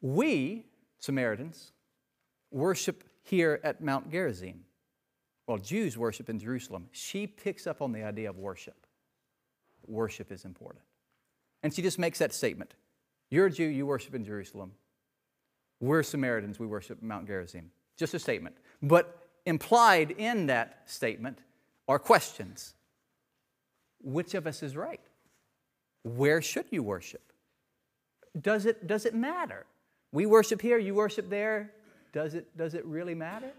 We, 0.00 0.66
Samaritans, 0.98 1.72
worship 2.50 3.04
here 3.22 3.60
at 3.64 3.80
Mount 3.80 4.10
Gerizim. 4.10 4.64
Well, 5.46 5.58
Jews 5.58 5.96
worship 5.96 6.28
in 6.28 6.38
Jerusalem. 6.38 6.88
She 6.92 7.26
picks 7.26 7.66
up 7.66 7.82
on 7.82 7.92
the 7.92 8.02
idea 8.02 8.28
of 8.28 8.38
worship. 8.38 8.86
Worship 9.86 10.32
is 10.32 10.44
important. 10.44 10.84
And 11.62 11.72
she 11.72 11.82
just 11.82 11.98
makes 11.98 12.18
that 12.18 12.32
statement 12.32 12.74
You're 13.30 13.46
a 13.46 13.50
Jew, 13.50 13.64
you 13.64 13.86
worship 13.86 14.14
in 14.14 14.24
Jerusalem. 14.24 14.72
We're 15.80 16.02
Samaritans, 16.02 16.58
we 16.58 16.66
worship 16.66 17.02
Mount 17.02 17.26
Gerizim. 17.26 17.70
Just 17.96 18.14
a 18.14 18.18
statement. 18.18 18.56
But 18.82 19.18
implied 19.44 20.12
in 20.12 20.46
that 20.46 20.82
statement 20.86 21.40
are 21.88 21.98
questions 21.98 22.74
Which 24.02 24.34
of 24.34 24.46
us 24.46 24.62
is 24.62 24.76
right? 24.76 25.00
Where 26.06 26.40
should 26.40 26.66
you 26.70 26.84
worship? 26.84 27.32
Does 28.40 28.64
it, 28.64 28.86
does 28.86 29.06
it 29.06 29.14
matter? 29.14 29.66
We 30.12 30.24
worship 30.24 30.62
here, 30.62 30.78
you 30.78 30.94
worship 30.94 31.28
there. 31.28 31.72
Does 32.12 32.34
it, 32.34 32.56
does 32.56 32.74
it 32.74 32.84
really 32.84 33.14
matter? 33.14 33.50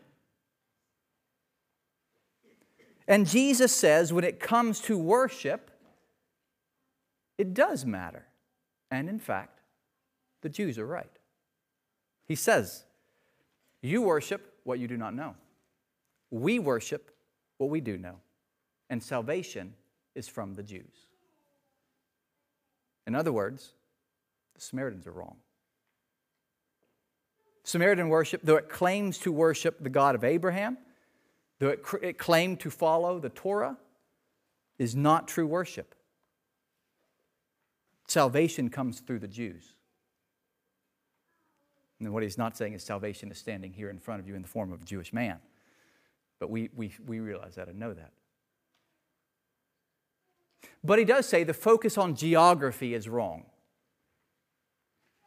And 3.06 3.28
Jesus 3.28 3.76
says 3.76 4.14
when 4.14 4.24
it 4.24 4.40
comes 4.40 4.80
to 4.82 4.98
worship, 4.98 5.72
it 7.38 7.54
does 7.54 7.86
matter. 7.86 8.26
And 8.92 9.10
in 9.10 9.20
fact, 9.20 9.60
the 10.42 10.48
Jews 10.48 10.80
are 10.80 10.88
right. 10.88 11.12
He 12.30 12.36
says, 12.36 12.86
You 13.82 14.02
worship 14.02 14.54
what 14.64 14.80
you 14.80 14.88
do 14.88 14.96
not 14.96 15.14
know. 15.14 15.36
We 16.32 16.60
worship 16.60 17.14
what 17.58 17.70
we 17.70 17.82
do 17.82 17.98
know. 17.98 18.16
And 18.90 19.04
salvation 19.04 19.74
is 20.16 20.30
from 20.30 20.54
the 20.54 20.64
Jews. 20.64 21.07
In 23.08 23.16
other 23.16 23.32
words, 23.32 23.74
the 24.54 24.62
Samaritans 24.62 25.08
are 25.08 25.14
wrong. 25.14 25.38
Samaritan 27.64 28.10
worship, 28.10 28.42
though 28.44 28.58
it 28.58 28.70
claims 28.70 29.18
to 29.20 29.32
worship 29.32 29.82
the 29.82 29.90
God 29.90 30.14
of 30.14 30.24
Abraham, 30.24 30.78
though 31.60 31.70
it, 31.70 31.84
it 32.02 32.18
claimed 32.18 32.60
to 32.60 32.70
follow 32.70 33.20
the 33.20 33.30
Torah, 33.30 33.78
is 34.78 34.96
not 34.96 35.28
true 35.28 35.48
worship. 35.48 35.96
Salvation 38.08 38.70
comes 38.70 39.00
through 39.00 39.20
the 39.20 39.28
Jews. 39.28 39.74
And 42.00 42.14
what 42.14 42.24
he's 42.24 42.38
not 42.38 42.56
saying 42.56 42.74
is 42.74 42.84
salvation 42.84 43.32
is 43.32 43.38
standing 43.38 43.74
here 43.74 43.90
in 43.90 44.00
front 44.00 44.20
of 44.22 44.28
you 44.28 44.36
in 44.36 44.42
the 44.42 44.48
form 44.48 44.72
of 44.72 44.82
a 44.82 44.86
Jewish 44.86 45.12
man. 45.12 45.40
But 46.40 46.50
we, 46.50 46.70
we, 46.76 46.94
we 47.06 47.20
realize 47.20 47.56
that 47.56 47.68
and 47.68 47.80
know 47.80 47.94
that. 47.94 48.12
But 50.84 51.00
he 51.00 51.06
does 51.06 51.28
say 51.28 51.44
the 51.44 51.54
focus 51.54 51.98
on 51.98 52.16
geography 52.16 52.94
is 52.94 53.10
wrong. 53.10 53.46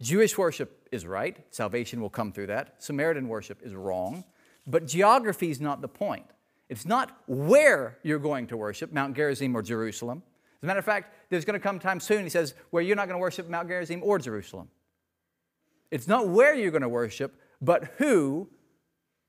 Jewish 0.01 0.39
worship 0.39 0.89
is 0.91 1.07
right, 1.07 1.37
salvation 1.51 2.01
will 2.01 2.11
come 2.11 2.33
through 2.33 2.47
that. 2.47 2.83
Samaritan 2.83 3.29
worship 3.29 3.61
is 3.63 3.75
wrong, 3.75 4.25
but 4.67 4.87
geography 4.87 5.51
is 5.51 5.61
not 5.61 5.83
the 5.83 5.89
point. 5.89 6.25
It's 6.71 6.87
not 6.87 7.17
where 7.27 7.99
you're 8.03 8.19
going 8.19 8.47
to 8.47 8.57
worship, 8.57 8.93
Mount 8.93 9.15
Gerizim 9.15 9.55
or 9.55 9.63
Jerusalem. 9.63 10.23
As 10.59 10.63
a 10.63 10.67
matter 10.67 10.79
of 10.79 10.85
fact, 10.85 11.15
there's 11.29 11.45
going 11.45 11.59
to 11.59 11.63
come 11.63 11.79
time 11.79 12.01
soon, 12.01 12.23
he 12.23 12.31
says, 12.31 12.55
where 12.71 12.83
you're 12.83 12.97
not 12.97 13.09
going 13.09 13.19
to 13.19 13.21
worship 13.21 13.49
Mount 13.49 13.69
Gerizim 13.69 14.03
or 14.03 14.19
Jerusalem. 14.19 14.69
It's 15.91 16.07
not 16.07 16.29
where 16.29 16.55
you're 16.55 16.71
going 16.71 16.83
to 16.83 16.89
worship, 16.89 17.35
but 17.61 17.93
who 17.99 18.49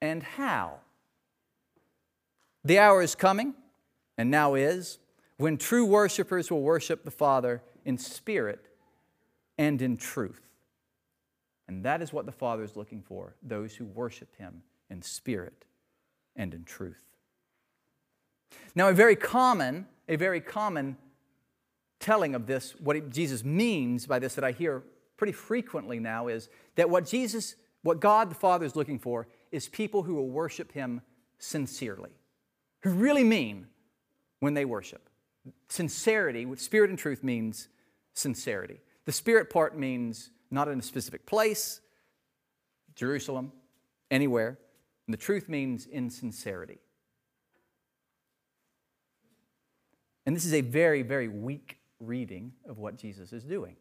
and 0.01 0.23
how. 0.23 0.75
The 2.63 2.79
hour 2.79 3.01
is 3.01 3.15
coming, 3.15 3.55
and 4.17 4.29
now 4.29 4.53
is, 4.53 4.99
when 5.41 5.57
true 5.57 5.83
worshipers 5.83 6.51
will 6.51 6.61
worship 6.61 7.03
the 7.03 7.09
Father 7.09 7.63
in 7.83 7.97
spirit 7.97 8.67
and 9.57 9.81
in 9.81 9.97
truth. 9.97 10.47
And 11.67 11.83
that 11.83 11.99
is 12.03 12.13
what 12.13 12.27
the 12.27 12.31
Father 12.31 12.63
is 12.63 12.75
looking 12.75 13.01
for 13.01 13.35
those 13.41 13.75
who 13.75 13.85
worship 13.85 14.35
Him 14.37 14.61
in 14.91 15.01
spirit 15.01 15.65
and 16.35 16.53
in 16.53 16.63
truth. 16.63 17.03
Now, 18.75 18.89
a 18.89 18.93
very 18.93 19.15
common, 19.15 19.87
a 20.07 20.15
very 20.15 20.41
common 20.41 20.95
telling 21.99 22.35
of 22.35 22.45
this, 22.45 22.75
what 22.79 23.09
Jesus 23.09 23.43
means 23.43 24.05
by 24.05 24.19
this 24.19 24.35
that 24.35 24.43
I 24.43 24.51
hear 24.51 24.83
pretty 25.17 25.33
frequently 25.33 25.99
now 25.99 26.27
is 26.27 26.49
that 26.75 26.87
what 26.87 27.07
Jesus, 27.07 27.55
what 27.81 27.99
God 27.99 28.29
the 28.29 28.35
Father 28.35 28.65
is 28.65 28.75
looking 28.75 28.99
for 28.99 29.27
is 29.51 29.67
people 29.67 30.03
who 30.03 30.13
will 30.13 30.29
worship 30.29 30.71
Him 30.73 31.01
sincerely, 31.39 32.11
who 32.83 32.91
really 32.91 33.23
mean 33.23 33.65
when 34.39 34.53
they 34.53 34.65
worship. 34.65 35.07
Sincerity, 35.69 36.45
with 36.45 36.61
spirit 36.61 36.89
and 36.89 36.99
truth, 36.99 37.23
means 37.23 37.67
sincerity. 38.13 38.81
The 39.05 39.11
spirit 39.11 39.49
part 39.49 39.77
means 39.77 40.31
not 40.51 40.67
in 40.67 40.79
a 40.79 40.83
specific 40.83 41.25
place, 41.25 41.81
Jerusalem, 42.95 43.51
anywhere. 44.09 44.59
And 45.07 45.13
the 45.13 45.17
truth 45.17 45.49
means 45.49 45.85
in 45.85 46.09
sincerity. 46.09 46.79
And 50.25 50.35
this 50.35 50.45
is 50.45 50.53
a 50.53 50.61
very, 50.61 51.01
very 51.01 51.27
weak 51.27 51.77
reading 51.99 52.53
of 52.67 52.77
what 52.77 52.97
Jesus 52.97 53.33
is 53.33 53.43
doing. 53.43 53.75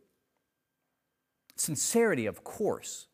Sincerity, 1.57 2.27
of 2.27 2.43
course. 2.43 3.07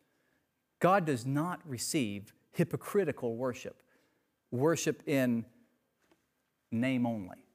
God 0.79 1.05
does 1.05 1.25
not 1.25 1.59
receive 1.65 2.33
hypocritical 2.51 3.35
worship, 3.35 3.81
worship 4.51 5.03
in 5.07 5.45
name 6.71 7.05
only. 7.05 7.46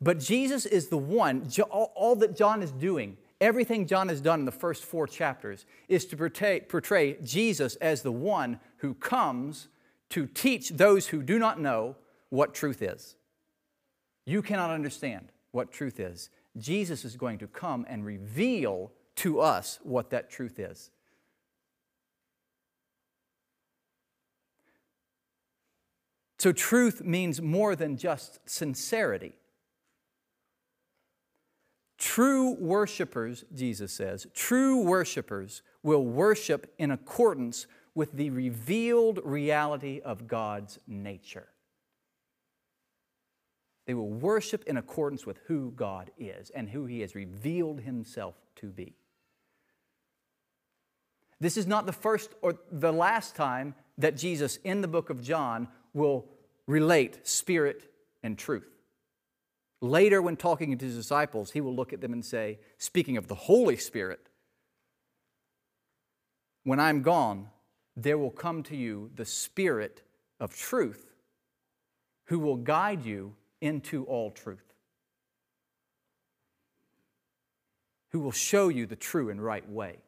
But 0.00 0.20
Jesus 0.20 0.66
is 0.66 0.88
the 0.88 0.98
one, 0.98 1.48
all 1.70 2.16
that 2.16 2.36
John 2.36 2.62
is 2.62 2.70
doing 2.70 3.16
Everything 3.40 3.86
John 3.86 4.08
has 4.08 4.20
done 4.20 4.40
in 4.40 4.46
the 4.46 4.52
first 4.52 4.84
four 4.84 5.06
chapters 5.06 5.64
is 5.88 6.04
to 6.06 6.16
portray, 6.16 6.60
portray 6.60 7.14
Jesus 7.22 7.76
as 7.76 8.02
the 8.02 8.12
one 8.12 8.58
who 8.78 8.94
comes 8.94 9.68
to 10.10 10.26
teach 10.26 10.70
those 10.70 11.08
who 11.08 11.22
do 11.22 11.38
not 11.38 11.60
know 11.60 11.94
what 12.30 12.52
truth 12.52 12.82
is. 12.82 13.14
You 14.26 14.42
cannot 14.42 14.70
understand 14.70 15.28
what 15.52 15.70
truth 15.70 16.00
is. 16.00 16.30
Jesus 16.56 17.04
is 17.04 17.16
going 17.16 17.38
to 17.38 17.46
come 17.46 17.86
and 17.88 18.04
reveal 18.04 18.90
to 19.16 19.40
us 19.40 19.78
what 19.84 20.10
that 20.10 20.30
truth 20.30 20.58
is. 20.58 20.90
So, 26.40 26.52
truth 26.52 27.02
means 27.02 27.42
more 27.42 27.74
than 27.74 27.96
just 27.96 28.38
sincerity. 28.48 29.34
True 31.98 32.54
worshipers, 32.54 33.44
Jesus 33.52 33.92
says, 33.92 34.26
true 34.32 34.82
worshipers 34.82 35.62
will 35.82 36.04
worship 36.04 36.72
in 36.78 36.92
accordance 36.92 37.66
with 37.94 38.12
the 38.12 38.30
revealed 38.30 39.20
reality 39.24 40.00
of 40.04 40.28
God's 40.28 40.78
nature. 40.86 41.48
They 43.86 43.94
will 43.94 44.10
worship 44.10 44.64
in 44.66 44.76
accordance 44.76 45.26
with 45.26 45.40
who 45.46 45.72
God 45.74 46.12
is 46.16 46.50
and 46.50 46.68
who 46.68 46.86
He 46.86 47.00
has 47.00 47.16
revealed 47.16 47.80
Himself 47.80 48.36
to 48.56 48.66
be. 48.66 48.94
This 51.40 51.56
is 51.56 51.66
not 51.66 51.86
the 51.86 51.92
first 51.92 52.30
or 52.42 52.56
the 52.70 52.92
last 52.92 53.34
time 53.34 53.74
that 53.96 54.16
Jesus 54.16 54.58
in 54.62 54.82
the 54.82 54.88
book 54.88 55.10
of 55.10 55.22
John 55.22 55.66
will 55.94 56.26
relate 56.66 57.26
spirit 57.26 57.90
and 58.22 58.38
truth. 58.38 58.77
Later, 59.80 60.20
when 60.20 60.36
talking 60.36 60.76
to 60.76 60.84
his 60.84 60.96
disciples, 60.96 61.52
he 61.52 61.60
will 61.60 61.74
look 61.74 61.92
at 61.92 62.00
them 62.00 62.12
and 62.12 62.24
say, 62.24 62.58
speaking 62.78 63.16
of 63.16 63.28
the 63.28 63.34
Holy 63.34 63.76
Spirit, 63.76 64.28
when 66.64 66.80
I'm 66.80 67.02
gone, 67.02 67.48
there 67.96 68.18
will 68.18 68.30
come 68.30 68.62
to 68.64 68.76
you 68.76 69.10
the 69.14 69.24
Spirit 69.24 70.02
of 70.40 70.54
truth 70.54 71.14
who 72.24 72.38
will 72.38 72.56
guide 72.56 73.04
you 73.04 73.34
into 73.60 74.04
all 74.04 74.30
truth, 74.30 74.74
who 78.10 78.20
will 78.20 78.32
show 78.32 78.68
you 78.68 78.86
the 78.86 78.96
true 78.96 79.30
and 79.30 79.42
right 79.42 79.68
way. 79.68 79.98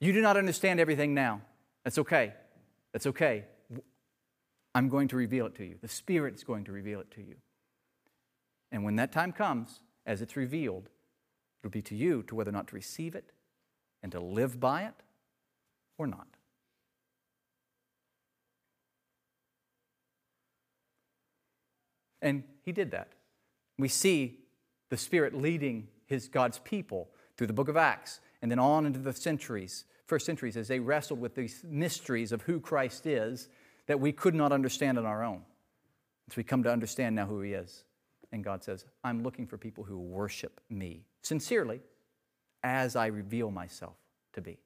You 0.00 0.12
do 0.12 0.20
not 0.20 0.36
understand 0.36 0.78
everything 0.78 1.14
now. 1.14 1.40
That's 1.84 1.98
okay. 1.98 2.34
That's 2.92 3.06
okay. 3.06 3.44
I'm 4.74 4.88
going 4.88 5.08
to 5.08 5.16
reveal 5.16 5.46
it 5.46 5.54
to 5.56 5.64
you. 5.64 5.76
The 5.80 5.88
Spirit 5.88 6.34
is 6.34 6.44
going 6.44 6.64
to 6.64 6.72
reveal 6.72 7.00
it 7.00 7.10
to 7.12 7.22
you. 7.22 7.36
And 8.72 8.84
when 8.84 8.96
that 8.96 9.12
time 9.12 9.32
comes, 9.32 9.80
as 10.04 10.22
it's 10.22 10.36
revealed, 10.36 10.88
it'll 11.62 11.70
be 11.70 11.82
to 11.82 11.94
you 11.94 12.22
to 12.24 12.34
whether 12.34 12.50
or 12.50 12.52
not 12.52 12.68
to 12.68 12.74
receive 12.74 13.14
it 13.14 13.32
and 14.02 14.12
to 14.12 14.20
live 14.20 14.60
by 14.60 14.82
it 14.84 15.02
or 15.98 16.06
not. 16.06 16.26
And 22.22 22.44
he 22.62 22.72
did 22.72 22.90
that. 22.90 23.12
We 23.78 23.88
see 23.88 24.38
the 24.88 24.96
Spirit 24.96 25.34
leading 25.34 25.88
his 26.06 26.28
God's 26.28 26.58
people 26.58 27.08
through 27.36 27.46
the 27.46 27.52
book 27.52 27.68
of 27.68 27.76
Acts 27.76 28.20
and 28.42 28.50
then 28.50 28.58
on 28.58 28.86
into 28.86 28.98
the 28.98 29.12
centuries, 29.12 29.84
first 30.06 30.26
centuries, 30.26 30.56
as 30.56 30.68
they 30.68 30.80
wrestled 30.80 31.20
with 31.20 31.34
these 31.34 31.62
mysteries 31.64 32.32
of 32.32 32.42
who 32.42 32.60
Christ 32.60 33.06
is 33.06 33.48
that 33.86 34.00
we 34.00 34.12
could 34.12 34.34
not 34.34 34.52
understand 34.52 34.98
on 34.98 35.06
our 35.06 35.22
own. 35.22 35.42
As 36.28 36.36
we 36.36 36.42
come 36.42 36.62
to 36.64 36.72
understand 36.72 37.14
now 37.14 37.26
who 37.26 37.40
he 37.40 37.52
is. 37.52 37.84
And 38.32 38.42
God 38.44 38.62
says, 38.62 38.84
I'm 39.04 39.22
looking 39.22 39.46
for 39.46 39.56
people 39.56 39.84
who 39.84 39.98
worship 39.98 40.60
me 40.68 41.04
sincerely 41.22 41.80
as 42.62 42.96
I 42.96 43.06
reveal 43.06 43.50
myself 43.50 43.94
to 44.32 44.40
be. 44.40 44.58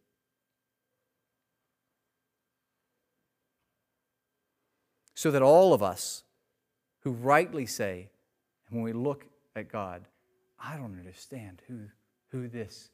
So 5.15 5.31
that 5.31 5.43
all 5.43 5.75
of 5.75 5.83
us 5.83 6.25
who 7.01 7.11
rightly 7.11 7.67
say, 7.67 8.09
when 8.71 8.83
we 8.83 8.93
look 8.93 9.27
at 9.55 9.71
God, 9.71 10.07
I 10.59 10.77
don't 10.77 10.99
understand 10.99 11.63
who, 11.69 11.81
who 12.29 12.49
this 12.49 12.91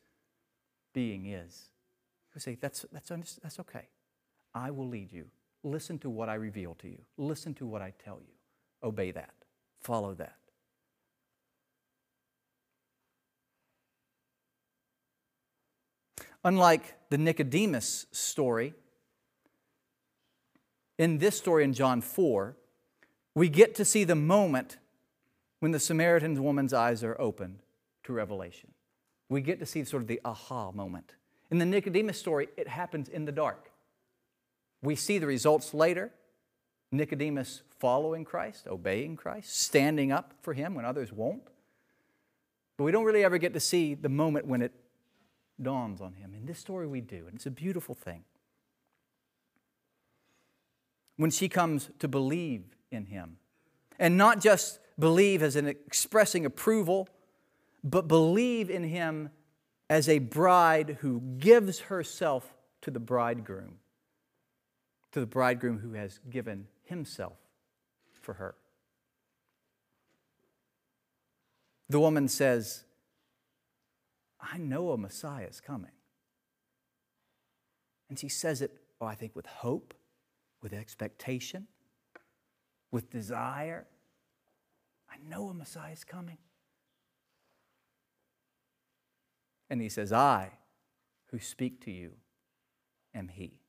being 0.93 1.27
is. 1.27 1.67
We 2.35 2.41
say, 2.41 2.57
that's, 2.61 2.85
that's, 2.93 3.09
that's 3.43 3.61
okay. 3.61 3.89
I 4.55 4.71
will 4.71 4.89
lead 4.89 5.13
you. 5.13 5.27
Listen 5.63 5.99
to 6.01 6.11
what 6.11 6.29
I 6.29 6.35
reveal 6.35 6.75
to 6.81 6.89
you. 6.89 6.99
Listen 7.17 7.55
to 7.55 7.67
what 7.67 7.83
I 7.83 7.93
tell 8.05 8.19
you. 8.21 8.35
Obey 8.83 9.11
that. 9.13 9.35
Follow 9.81 10.15
that. 10.15 10.37
Unlike 16.47 16.95
the 17.11 17.19
Nicodemus 17.19 18.07
story, 18.13 18.73
in 20.97 21.19
this 21.19 21.37
story 21.37 21.65
in 21.65 21.73
John 21.73 22.01
4, 22.01 22.57
we 23.35 23.49
get 23.49 23.75
to 23.75 23.85
see 23.85 24.05
the 24.05 24.15
moment 24.15 24.77
when 25.59 25.73
the 25.73 25.81
Samaritan 25.81 26.41
woman's 26.41 26.73
eyes 26.73 27.03
are 27.03 27.21
opened 27.21 27.65
to 28.05 28.13
revelation. 28.13 28.71
We 29.29 29.41
get 29.41 29.59
to 29.59 29.67
see 29.67 29.83
sort 29.83 30.03
of 30.03 30.07
the 30.07 30.21
aha 30.25 30.71
moment. 30.71 31.17
In 31.51 31.59
the 31.59 31.67
Nicodemus 31.67 32.17
story, 32.17 32.47
it 32.57 32.69
happens 32.69 33.09
in 33.09 33.25
the 33.25 33.33
dark. 33.33 33.73
We 34.83 34.95
see 34.95 35.19
the 35.19 35.27
results 35.27 35.75
later. 35.75 36.13
Nicodemus 36.93 37.63
following 37.81 38.25
Christ, 38.25 38.69
obeying 38.69 39.17
Christ, 39.17 39.53
standing 39.61 40.13
up 40.13 40.33
for 40.43 40.55
him 40.55 40.77
when 40.77 40.85
others 40.85 41.13
won't. 41.13 41.49
But 42.77 42.85
we 42.85 42.93
don't 42.93 43.05
really 43.05 43.25
ever 43.25 43.39
get 43.39 43.53
to 43.55 43.61
see 43.61 43.95
the 43.95 44.09
moment 44.09 44.47
when 44.47 44.63
it 44.63 44.73
dawns 45.61 46.01
on 46.01 46.15
him. 46.15 46.35
In 46.35 46.47
this 46.47 46.59
story, 46.59 46.87
we 46.87 47.01
do, 47.01 47.27
and 47.27 47.35
it's 47.35 47.47
a 47.47 47.51
beautiful 47.51 47.95
thing. 47.95 48.25
When 51.17 51.31
she 51.31 51.49
comes 51.49 51.91
to 51.99 52.09
believe 52.09 52.65
in 52.91 53.07
him, 53.07 53.39
and 53.99 54.17
not 54.17 54.41
just 54.41 54.79
believe 54.99 55.43
as 55.43 55.57
an 55.57 55.67
expressing 55.67 56.45
approval, 56.45 57.09
but 57.83 58.09
believe 58.09 58.69
in 58.69 58.85
him 58.85 59.31
as 59.89 60.09
a 60.09 60.19
bride 60.19 60.99
who 61.01 61.21
gives 61.39 61.81
herself 61.81 62.55
to 62.83 62.91
the 62.91 63.01
bridegroom, 63.01 63.77
to 65.13 65.21
the 65.21 65.27
bridegroom 65.27 65.79
who 65.79 65.93
has 65.93 66.21
given 66.29 66.67
himself 66.85 67.39
for 68.21 68.35
her. 68.35 68.55
The 71.89 72.01
woman 72.01 72.29
says, 72.29 72.83
I 74.41 74.59
know 74.59 74.91
a 74.91 74.99
Messiah 74.99 75.47
is 75.47 75.61
coming. 75.61 75.93
And 78.09 78.19
she 78.19 78.29
says 78.29 78.63
it, 78.63 78.73
oh, 79.01 79.07
I 79.07 79.15
think, 79.15 79.35
with 79.35 79.47
hope, 79.47 79.95
with 80.63 80.73
expectation, 80.73 81.67
with 82.91 83.11
desire. 83.11 83.87
I 85.11 85.17
know 85.29 85.49
a 85.49 85.55
Messiah 85.55 85.93
is 85.93 86.05
coming. 86.05 86.39
And 89.69 89.81
he 89.81 89.89
says, 89.89 90.13
I 90.13 90.53
who 91.31 91.39
speak 91.41 91.85
to 91.85 91.91
you 91.91 92.13
am 93.15 93.29
he. 93.29 93.61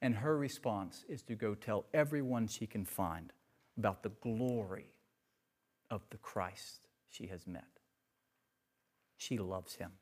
And 0.00 0.16
her 0.16 0.36
response 0.36 1.04
is 1.08 1.22
to 1.22 1.34
go 1.34 1.54
tell 1.54 1.84
everyone 1.94 2.48
she 2.48 2.66
can 2.66 2.84
find 2.84 3.32
about 3.78 4.02
the 4.02 4.10
glory 4.20 4.94
of 5.90 6.02
the 6.10 6.16
Christ 6.16 6.88
she 7.08 7.26
has 7.28 7.46
met. 7.46 7.71
She 9.22 9.38
loves 9.38 9.76
him. 9.76 9.92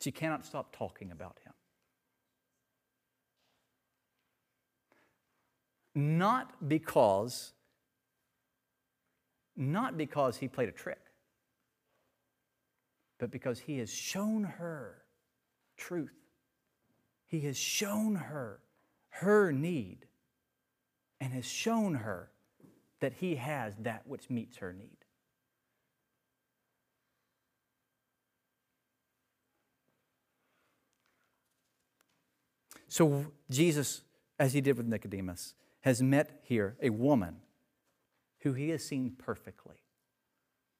She 0.00 0.10
cannot 0.10 0.44
stop 0.44 0.74
talking 0.74 1.12
about 1.12 1.38
him. 1.44 1.52
Not 5.94 6.68
because 6.68 7.52
not 9.58 9.96
because 9.96 10.36
he 10.36 10.48
played 10.48 10.68
a 10.68 10.72
trick, 10.72 10.98
but 13.18 13.30
because 13.30 13.60
he 13.60 13.78
has 13.78 13.90
shown 13.90 14.42
her 14.42 15.04
truth. 15.76 16.10
He 17.24 17.40
has 17.42 17.56
shown 17.56 18.16
her 18.16 18.60
her 19.10 19.52
need 19.52 20.06
and 21.20 21.32
has 21.32 21.46
shown 21.46 21.94
her 21.94 22.32
that 23.00 23.14
he 23.14 23.36
has 23.36 23.76
that 23.76 24.08
which 24.08 24.28
meets 24.28 24.56
her 24.56 24.72
need. 24.72 25.05
So, 32.96 33.26
Jesus, 33.50 34.00
as 34.38 34.54
he 34.54 34.62
did 34.62 34.78
with 34.78 34.86
Nicodemus, 34.86 35.52
has 35.82 36.00
met 36.00 36.40
here 36.44 36.78
a 36.80 36.88
woman 36.88 37.36
who 38.40 38.54
he 38.54 38.70
has 38.70 38.82
seen 38.82 39.16
perfectly. 39.18 39.76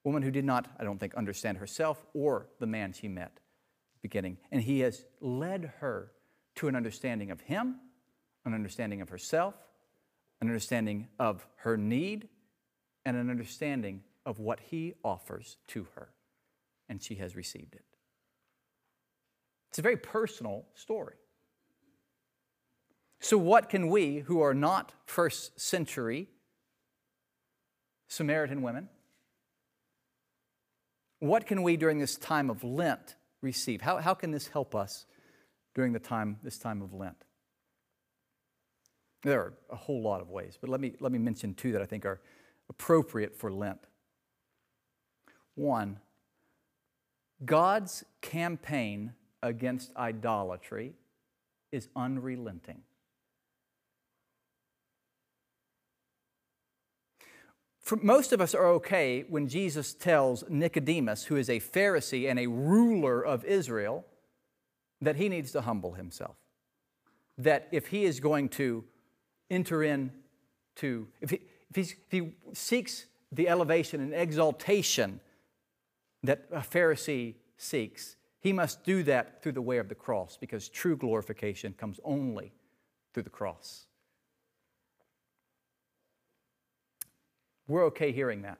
A 0.03 0.07
woman 0.07 0.23
who 0.23 0.31
did 0.31 0.43
not, 0.43 0.67
I 0.79 0.83
don't 0.83 0.99
think, 0.99 1.13
understand 1.13 1.59
herself 1.59 2.03
or 2.15 2.47
the 2.59 2.65
man 2.65 2.91
she 2.91 3.07
met 3.07 3.39
beginning. 4.01 4.37
And 4.51 4.63
he 4.63 4.79
has 4.79 5.05
led 5.21 5.73
her 5.77 6.11
to 6.55 6.67
an 6.67 6.75
understanding 6.75 7.29
of 7.29 7.41
him, 7.41 7.75
an 8.45 8.55
understanding 8.55 8.99
of 9.01 9.09
herself, 9.09 9.53
an 10.41 10.47
understanding 10.47 11.09
of 11.19 11.45
her 11.57 11.77
need, 11.77 12.29
and 13.05 13.15
an 13.15 13.29
understanding 13.29 14.01
of 14.25 14.39
what 14.39 14.59
he 14.59 14.95
offers 15.05 15.57
to 15.67 15.85
her, 15.93 16.09
and 16.89 16.99
she 16.99 17.13
has 17.17 17.35
received 17.35 17.75
it. 17.75 17.85
It's 19.69 19.77
a 19.77 19.83
very 19.83 19.97
personal 19.97 20.65
story. 20.73 21.13
So, 23.19 23.37
what 23.37 23.69
can 23.69 23.89
we, 23.89 24.19
who 24.19 24.41
are 24.41 24.53
not 24.53 24.93
first 25.05 25.59
century 25.59 26.27
Samaritan 28.07 28.61
women, 28.61 28.89
what 31.19 31.45
can 31.45 31.63
we 31.63 31.77
during 31.77 31.99
this 31.99 32.15
time 32.15 32.49
of 32.49 32.63
Lent 32.63 33.15
receive? 33.41 33.81
How, 33.81 33.97
how 33.97 34.13
can 34.13 34.31
this 34.31 34.47
help 34.47 34.75
us 34.75 35.05
during 35.75 35.93
the 35.93 35.99
time, 35.99 36.37
this 36.43 36.57
time 36.57 36.81
of 36.81 36.93
Lent? 36.93 37.25
There 39.23 39.39
are 39.41 39.53
a 39.69 39.75
whole 39.75 40.01
lot 40.01 40.21
of 40.21 40.29
ways, 40.29 40.57
but 40.59 40.69
let 40.69 40.79
me, 40.79 40.93
let 40.99 41.11
me 41.11 41.17
mention 41.17 41.53
two 41.53 41.71
that 41.73 41.81
I 41.81 41.85
think 41.85 42.05
are 42.05 42.21
appropriate 42.69 43.35
for 43.35 43.51
Lent. 43.51 43.79
One, 45.55 45.99
God's 47.43 48.05
campaign 48.21 49.13
against 49.43 49.95
idolatry 49.95 50.93
is 51.71 51.89
unrelenting. 51.95 52.81
For 57.87 57.95
most 57.95 58.33
of 58.33 58.41
us 58.41 58.53
are 58.53 58.67
okay 58.71 59.23
when 59.29 59.47
Jesus 59.47 59.93
tells 59.93 60.43
Nicodemus, 60.49 61.23
who 61.23 61.37
is 61.37 61.49
a 61.49 61.61
Pharisee 61.61 62.29
and 62.29 62.37
a 62.37 62.47
ruler 62.47 63.25
of 63.25 63.45
Israel, 63.45 64.05
that 64.99 65.15
he 65.15 65.29
needs 65.29 65.53
to 65.53 65.61
humble 65.61 65.93
himself. 65.93 66.35
That 67.37 67.69
if 67.71 67.87
he 67.87 68.03
is 68.03 68.19
going 68.19 68.49
to 68.49 68.83
enter 69.49 69.83
into, 69.85 71.07
if 71.21 71.29
he, 71.29 71.39
if, 71.73 71.77
if 71.77 71.95
he 72.09 72.31
seeks 72.51 73.05
the 73.31 73.47
elevation 73.47 74.01
and 74.01 74.13
exaltation 74.13 75.21
that 76.23 76.43
a 76.51 76.59
Pharisee 76.59 77.35
seeks, 77.55 78.17
he 78.41 78.51
must 78.51 78.83
do 78.83 79.01
that 79.03 79.41
through 79.41 79.53
the 79.53 79.61
way 79.61 79.77
of 79.77 79.87
the 79.87 79.95
cross 79.95 80.35
because 80.37 80.67
true 80.67 80.97
glorification 80.97 81.71
comes 81.71 82.01
only 82.03 82.51
through 83.13 83.23
the 83.23 83.29
cross. 83.29 83.86
We're 87.67 87.85
okay 87.85 88.11
hearing 88.11 88.43
that. 88.43 88.59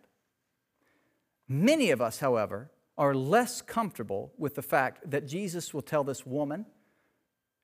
Many 1.48 1.91
of 1.91 2.02
us, 2.02 2.20
however, 2.20 2.72
are 2.98 3.15
less 3.15 3.62
comfortable 3.62 4.34
with 4.38 4.56
the 4.56 4.62
fact 4.62 5.10
that 5.10 5.28
Jesus 5.28 5.74
will 5.74 5.82
tell 5.82 6.04
this 6.04 6.26
woman, 6.26 6.65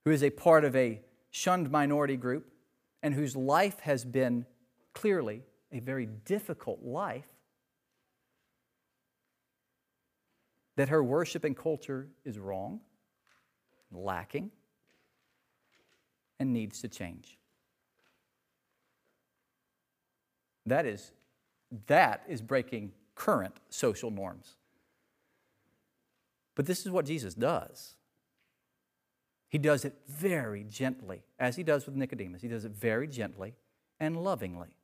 who 0.04 0.10
is 0.10 0.22
a 0.22 0.30
part 0.30 0.64
of 0.64 0.74
a 0.76 1.00
shunned 1.30 1.70
minority 1.70 2.16
group 2.16 2.50
and 3.02 3.14
whose 3.14 3.36
life 3.36 3.80
has 3.80 4.04
been 4.04 4.46
clearly 4.94 5.42
a 5.72 5.80
very 5.80 6.06
difficult 6.06 6.82
life, 6.82 7.26
that 10.76 10.88
her 10.88 11.02
worship 11.02 11.44
and 11.44 11.56
culture 11.56 12.08
is 12.24 12.38
wrong, 12.38 12.80
lacking, 13.92 14.50
and 16.40 16.52
needs 16.52 16.80
to 16.80 16.88
change. 16.88 17.38
That 20.66 20.86
is 20.86 21.12
that 21.86 22.22
is 22.28 22.42
breaking 22.42 22.92
current 23.14 23.56
social 23.68 24.10
norms. 24.10 24.56
But 26.54 26.66
this 26.66 26.84
is 26.84 26.90
what 26.90 27.06
Jesus 27.06 27.34
does. 27.34 27.94
He 29.48 29.58
does 29.58 29.84
it 29.84 29.94
very 30.08 30.64
gently, 30.64 31.22
as 31.38 31.56
he 31.56 31.62
does 31.62 31.86
with 31.86 31.94
Nicodemus. 31.94 32.42
He 32.42 32.48
does 32.48 32.64
it 32.64 32.72
very 32.72 33.06
gently 33.06 33.54
and 34.00 34.16
lovingly. 34.22 34.76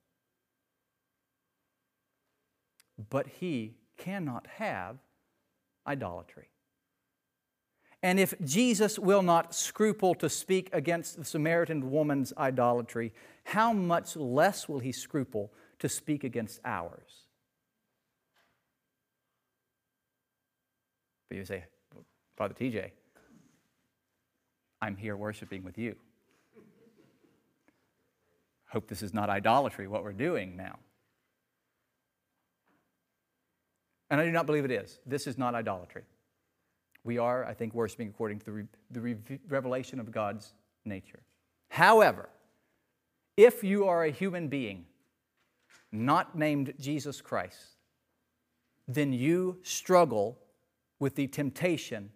But 3.09 3.27
he 3.27 3.75
cannot 3.97 4.47
have 4.59 4.99
idolatry. 5.87 6.51
And 8.03 8.19
if 8.19 8.35
Jesus 8.45 8.99
will 8.99 9.23
not 9.23 9.55
scruple 9.55 10.15
to 10.17 10.29
speak 10.29 10.71
against 10.73 11.19
the 11.19 11.25
Samaritan 11.25 11.91
woman's 11.91 12.33
idolatry, 12.39 13.13
how 13.45 13.73
much 13.73 14.17
less 14.17 14.69
will 14.69 14.79
he 14.79 14.93
scruple 14.93 15.53
to 15.81 15.89
speak 15.89 16.25
against 16.25 16.61
ours. 16.65 17.25
But 21.29 21.39
you 21.39 21.45
say, 21.45 21.65
Father 22.37 22.55
TJ, 22.55 22.91
I'm 24.81 24.97
here 24.97 25.17
worshiping 25.17 25.63
with 25.63 25.79
you. 25.79 25.97
Hope 28.69 28.89
this 28.89 29.03
is 29.03 29.13
not 29.13 29.29
idolatry, 29.29 29.89
what 29.89 30.05
we're 30.05 30.13
doing 30.13 30.57
now. 30.57 30.79
And 34.11 34.21
I 34.21 34.25
do 34.25 34.33
not 34.33 34.47
believe 34.47 34.65
it 34.65 34.71
is. 34.71 34.99
This 35.07 35.27
is 35.27 35.39
not 35.39 35.55
idolatry. 35.55 36.03
We 37.05 37.19
are, 37.19 37.45
I 37.45 37.55
think, 37.55 37.75
worshiping 37.75 38.09
according 38.09 38.41
to 38.41 38.45
the, 38.45 38.53
re- 38.53 38.67
the 38.91 39.01
re- 39.01 39.41
revelation 39.49 40.01
of 40.01 40.11
God's 40.11 40.53
nature. 40.85 41.21
However, 41.69 42.29
if 43.37 43.65
you 43.65 43.87
are 43.87 44.05
a 44.05 44.11
human 44.11 44.49
being 44.49 44.87
not 45.93 46.37
named 46.37 46.75
Jesus 46.79 47.21
Christ, 47.21 47.77
then 48.87 49.13
you 49.13 49.59
struggle 49.63 50.39
with 50.99 51.15
the 51.17 51.27
temptation 51.27 52.11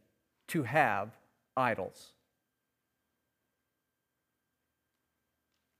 to 0.49 0.63
have 0.65 1.17
idols. 1.57 2.13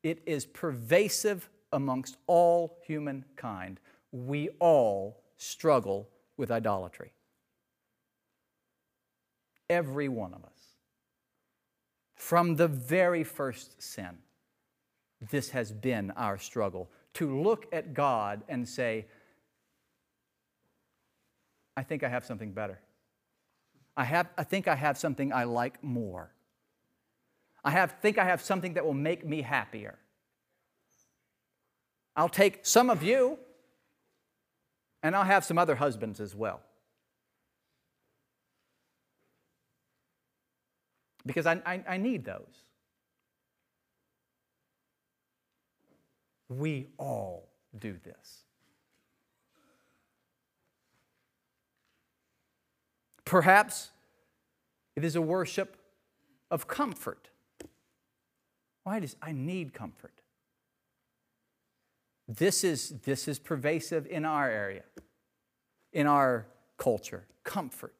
It 0.03 0.23
is 0.27 0.47
pervasive 0.47 1.49
amongst 1.73 2.17
all 2.27 2.79
humankind. 2.87 3.81
We 4.13 4.51
all 4.61 5.23
struggle 5.37 6.09
with 6.37 6.51
idolatry. 6.51 7.13
Every 9.71 10.09
one 10.09 10.35
of 10.35 10.45
us. 10.45 10.51
From 12.15 12.57
the 12.57 12.69
very 12.69 13.25
first 13.25 13.83
sin, 13.83 14.19
this 15.31 15.51
has 15.51 15.73
been 15.73 16.11
our 16.13 16.39
struggle 16.39 16.91
to 17.15 17.43
look 17.43 17.67
at 17.73 17.95
God 17.95 18.43
and 18.49 18.69
say, 18.69 19.07
I 21.77 21.83
think 21.83 22.03
I 22.03 22.09
have 22.09 22.25
something 22.25 22.53
better. 22.53 22.79
I, 23.97 24.05
have, 24.05 24.29
I 24.37 24.45
think 24.45 24.69
I 24.69 24.75
have 24.75 24.99
something 24.99 25.33
I 25.33 25.45
like 25.45 25.83
more. 25.83 26.31
I 27.65 27.71
have, 27.71 27.97
think 28.03 28.19
I 28.19 28.25
have 28.25 28.43
something 28.43 28.75
that 28.75 28.85
will 28.85 28.95
make 28.95 29.25
me 29.27 29.43
happier. 29.43 29.99
I'll 32.17 32.29
take 32.29 32.65
some 32.67 32.91
of 32.91 33.03
you, 33.03 33.39
and 35.03 35.17
I'll 35.17 35.25
have 35.25 35.45
some 35.45 35.59
other 35.59 35.75
husbands 35.75 36.21
as 36.21 36.35
well. 36.35 36.61
Because 41.27 41.47
I, 41.47 41.61
I, 41.65 41.85
I 41.89 41.97
need 41.97 42.25
those. 42.25 42.64
We 46.59 46.89
all 46.99 47.49
do 47.79 47.97
this. 48.05 48.45
Perhaps 53.25 53.91
it 54.95 55.05
is 55.05 55.17
a 55.17 55.23
worship 55.23 55.77
of 56.51 56.69
comfort. 56.69 57.29
Why 58.85 59.01
does 59.01 59.17
I 59.23 59.33
need 59.33 59.73
comfort? 59.73 60.13
This 62.29 62.65
is, 62.65 62.91
this 63.05 63.27
is 63.29 63.39
pervasive 63.39 64.07
in 64.07 64.25
our 64.25 64.49
area, 64.49 64.85
in 65.93 66.07
our 66.07 66.47
culture. 66.77 67.25
Comfort. 67.43 67.95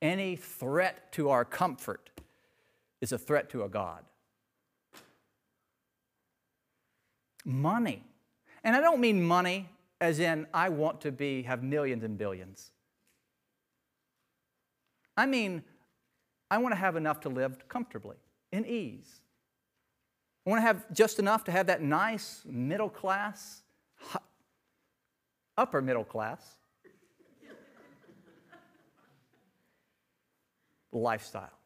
Any 0.00 0.36
threat 0.36 1.12
to 1.12 1.30
our 1.30 1.44
comfort 1.44 2.10
is 3.00 3.12
a 3.12 3.18
threat 3.18 3.50
to 3.50 3.62
a 3.62 3.68
God. 3.68 4.04
Money. 7.48 8.04
And 8.62 8.76
I 8.76 8.80
don't 8.80 9.00
mean 9.00 9.22
money 9.22 9.68
as 10.00 10.20
in 10.20 10.46
I 10.54 10.68
want 10.68 11.00
to 11.00 11.10
be 11.10 11.42
have 11.42 11.62
millions 11.62 12.04
and 12.04 12.16
billions. 12.16 12.70
I 15.16 15.26
mean 15.26 15.64
I 16.50 16.58
want 16.58 16.72
to 16.72 16.78
have 16.78 16.96
enough 16.96 17.20
to 17.20 17.28
live 17.28 17.68
comfortably, 17.68 18.16
in 18.52 18.64
ease. 18.64 19.20
I 20.46 20.50
want 20.50 20.62
to 20.62 20.66
have 20.66 20.90
just 20.92 21.18
enough 21.18 21.44
to 21.44 21.52
have 21.52 21.66
that 21.66 21.82
nice 21.82 22.42
middle 22.46 22.88
class, 22.88 23.62
upper 25.58 25.82
middle 25.82 26.04
class 26.04 26.56
lifestyle. 30.92 31.57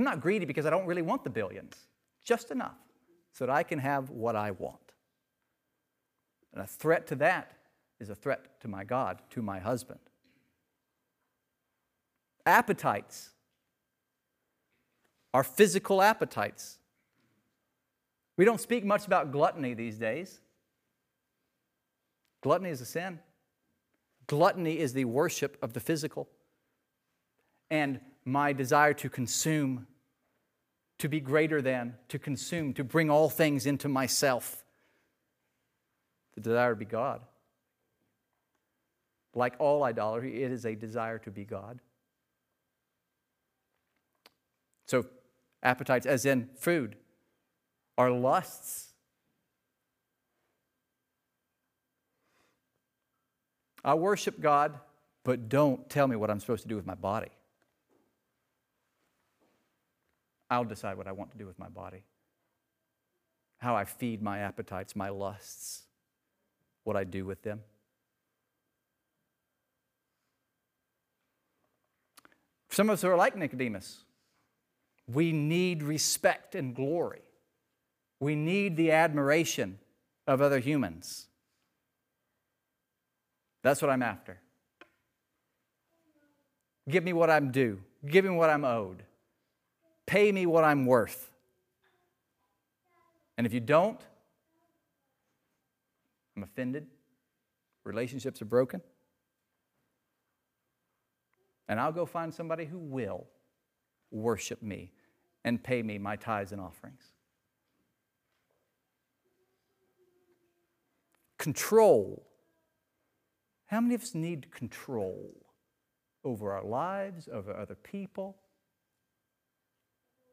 I'm 0.00 0.04
not 0.04 0.22
greedy 0.22 0.46
because 0.46 0.64
I 0.64 0.70
don't 0.70 0.86
really 0.86 1.02
want 1.02 1.24
the 1.24 1.28
billions, 1.28 1.76
just 2.24 2.50
enough 2.50 2.78
so 3.34 3.44
that 3.44 3.52
I 3.52 3.62
can 3.62 3.78
have 3.78 4.08
what 4.08 4.34
I 4.34 4.52
want. 4.52 4.94
And 6.54 6.62
a 6.62 6.66
threat 6.66 7.06
to 7.08 7.16
that 7.16 7.52
is 8.00 8.08
a 8.08 8.14
threat 8.14 8.58
to 8.62 8.68
my 8.68 8.82
God, 8.82 9.20
to 9.28 9.42
my 9.42 9.58
husband. 9.58 10.00
Appetites, 12.46 13.28
are 15.34 15.44
physical 15.44 16.00
appetites. 16.00 16.78
We 18.38 18.46
don't 18.46 18.58
speak 18.58 18.86
much 18.86 19.06
about 19.06 19.32
gluttony 19.32 19.74
these 19.74 19.98
days. 19.98 20.40
Gluttony 22.40 22.70
is 22.70 22.80
a 22.80 22.86
sin. 22.86 23.18
Gluttony 24.28 24.78
is 24.78 24.94
the 24.94 25.04
worship 25.04 25.58
of 25.60 25.74
the 25.74 25.80
physical. 25.80 26.26
And 27.70 28.00
my 28.24 28.54
desire 28.54 28.94
to 28.94 29.08
consume, 29.08 29.86
to 31.00 31.08
be 31.08 31.20
greater 31.20 31.60
than, 31.60 31.94
to 32.08 32.18
consume, 32.18 32.72
to 32.74 32.84
bring 32.84 33.10
all 33.10 33.28
things 33.28 33.66
into 33.66 33.88
myself. 33.88 34.64
The 36.34 36.40
desire 36.40 36.70
to 36.70 36.76
be 36.76 36.84
God. 36.84 37.22
Like 39.34 39.54
all 39.58 39.82
idolatry, 39.82 40.42
it 40.42 40.52
is 40.52 40.64
a 40.64 40.74
desire 40.74 41.18
to 41.20 41.30
be 41.30 41.44
God. 41.44 41.80
So, 44.86 45.06
appetites, 45.62 46.06
as 46.06 46.26
in 46.26 46.48
food, 46.56 46.96
are 47.96 48.10
lusts. 48.10 48.88
I 53.84 53.94
worship 53.94 54.40
God, 54.40 54.78
but 55.24 55.48
don't 55.48 55.88
tell 55.88 56.06
me 56.06 56.16
what 56.16 56.30
I'm 56.30 56.40
supposed 56.40 56.62
to 56.62 56.68
do 56.68 56.76
with 56.76 56.86
my 56.86 56.94
body. 56.94 57.30
I'll 60.50 60.64
decide 60.64 60.96
what 60.96 61.06
I 61.06 61.12
want 61.12 61.30
to 61.30 61.38
do 61.38 61.46
with 61.46 61.58
my 61.58 61.68
body, 61.68 62.02
how 63.58 63.76
I 63.76 63.84
feed 63.84 64.20
my 64.20 64.40
appetites, 64.40 64.96
my 64.96 65.08
lusts, 65.08 65.84
what 66.82 66.96
I 66.96 67.04
do 67.04 67.24
with 67.24 67.42
them. 67.42 67.60
Some 72.70 72.88
of 72.88 72.94
us 72.94 73.04
are 73.04 73.16
like 73.16 73.36
Nicodemus. 73.36 74.04
We 75.12 75.32
need 75.32 75.82
respect 75.82 76.54
and 76.54 76.74
glory. 76.74 77.22
We 78.20 78.34
need 78.34 78.76
the 78.76 78.92
admiration 78.92 79.78
of 80.26 80.40
other 80.40 80.60
humans. 80.60 81.26
That's 83.62 83.82
what 83.82 83.90
I'm 83.90 84.02
after. 84.02 84.38
Give 86.88 87.04
me 87.04 87.12
what 87.12 87.30
I'm 87.30 87.50
due. 87.50 87.80
Give 88.06 88.24
me 88.24 88.30
what 88.30 88.50
I'm 88.50 88.64
owed. 88.64 89.02
Pay 90.10 90.32
me 90.32 90.44
what 90.44 90.64
I'm 90.64 90.86
worth. 90.86 91.30
And 93.38 93.46
if 93.46 93.54
you 93.54 93.60
don't, 93.60 94.00
I'm 96.36 96.42
offended. 96.42 96.88
Relationships 97.84 98.42
are 98.42 98.46
broken. 98.46 98.80
And 101.68 101.78
I'll 101.78 101.92
go 101.92 102.06
find 102.06 102.34
somebody 102.34 102.64
who 102.64 102.78
will 102.80 103.28
worship 104.10 104.60
me 104.60 104.90
and 105.44 105.62
pay 105.62 105.80
me 105.80 105.96
my 105.96 106.16
tithes 106.16 106.50
and 106.50 106.60
offerings. 106.60 107.12
Control. 111.38 112.26
How 113.66 113.80
many 113.80 113.94
of 113.94 114.02
us 114.02 114.16
need 114.16 114.50
control 114.50 115.30
over 116.24 116.50
our 116.52 116.64
lives, 116.64 117.28
over 117.32 117.54
other 117.54 117.76
people? 117.76 118.36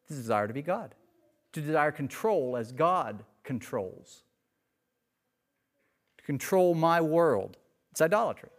Desire 0.07 0.47
to 0.47 0.53
be 0.53 0.61
God, 0.61 0.95
to 1.51 1.61
desire 1.61 1.91
control 1.91 2.55
as 2.55 2.71
God 2.71 3.23
controls, 3.43 4.23
to 6.17 6.23
control 6.23 6.73
my 6.75 7.01
world. 7.01 7.57
It's 7.91 8.01
idolatry. 8.01 8.49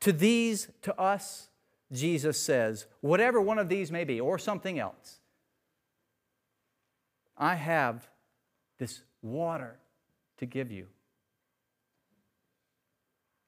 To 0.00 0.12
these, 0.12 0.68
to 0.82 0.98
us, 0.98 1.48
Jesus 1.92 2.40
says, 2.40 2.86
whatever 3.02 3.40
one 3.40 3.58
of 3.58 3.68
these 3.68 3.92
may 3.92 4.04
be, 4.04 4.20
or 4.20 4.38
something 4.38 4.78
else, 4.78 5.18
I 7.36 7.54
have 7.56 8.08
this 8.78 9.02
water 9.20 9.76
to 10.38 10.46
give 10.46 10.72
you. 10.72 10.86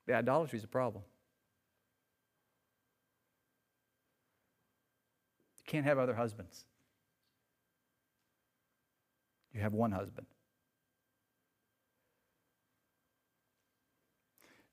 The 0.07 0.15
idolatry 0.15 0.59
is 0.59 0.65
a 0.65 0.69
problem. 0.69 1.03
You 5.65 5.71
can't 5.71 5.87
have 5.87 5.99
other 5.99 6.15
husbands. 6.15 6.65
You 9.53 9.61
have 9.61 9.73
one 9.73 9.93
husband. 9.93 10.27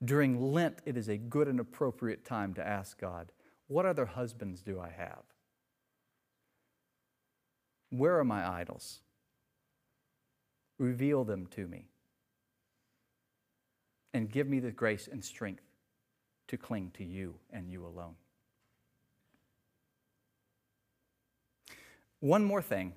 During 0.03 0.51
Lent, 0.51 0.79
it 0.85 0.97
is 0.97 1.07
a 1.07 1.17
good 1.17 1.47
and 1.47 1.59
appropriate 1.59 2.25
time 2.25 2.55
to 2.55 2.67
ask 2.67 2.99
God, 2.99 3.31
What 3.67 3.85
other 3.85 4.07
husbands 4.07 4.61
do 4.63 4.79
I 4.79 4.89
have? 4.89 5.21
Where 7.91 8.17
are 8.17 8.25
my 8.25 8.49
idols? 8.49 9.01
Reveal 10.79 11.23
them 11.23 11.45
to 11.51 11.67
me. 11.67 11.89
And 14.13 14.31
give 14.31 14.47
me 14.47 14.59
the 14.59 14.71
grace 14.71 15.07
and 15.09 15.23
strength 15.23 15.63
to 16.47 16.57
cling 16.57 16.91
to 16.95 17.03
you 17.03 17.35
and 17.51 17.69
you 17.69 17.85
alone. 17.85 18.15
One 22.21 22.45
more 22.45 22.61
thing 22.61 22.93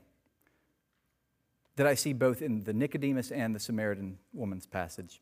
that 1.76 1.86
I 1.86 1.94
see 1.94 2.12
both 2.12 2.40
in 2.40 2.62
the 2.62 2.72
Nicodemus 2.72 3.32
and 3.32 3.54
the 3.54 3.58
Samaritan 3.58 4.18
woman's 4.32 4.66
passage 4.66 5.20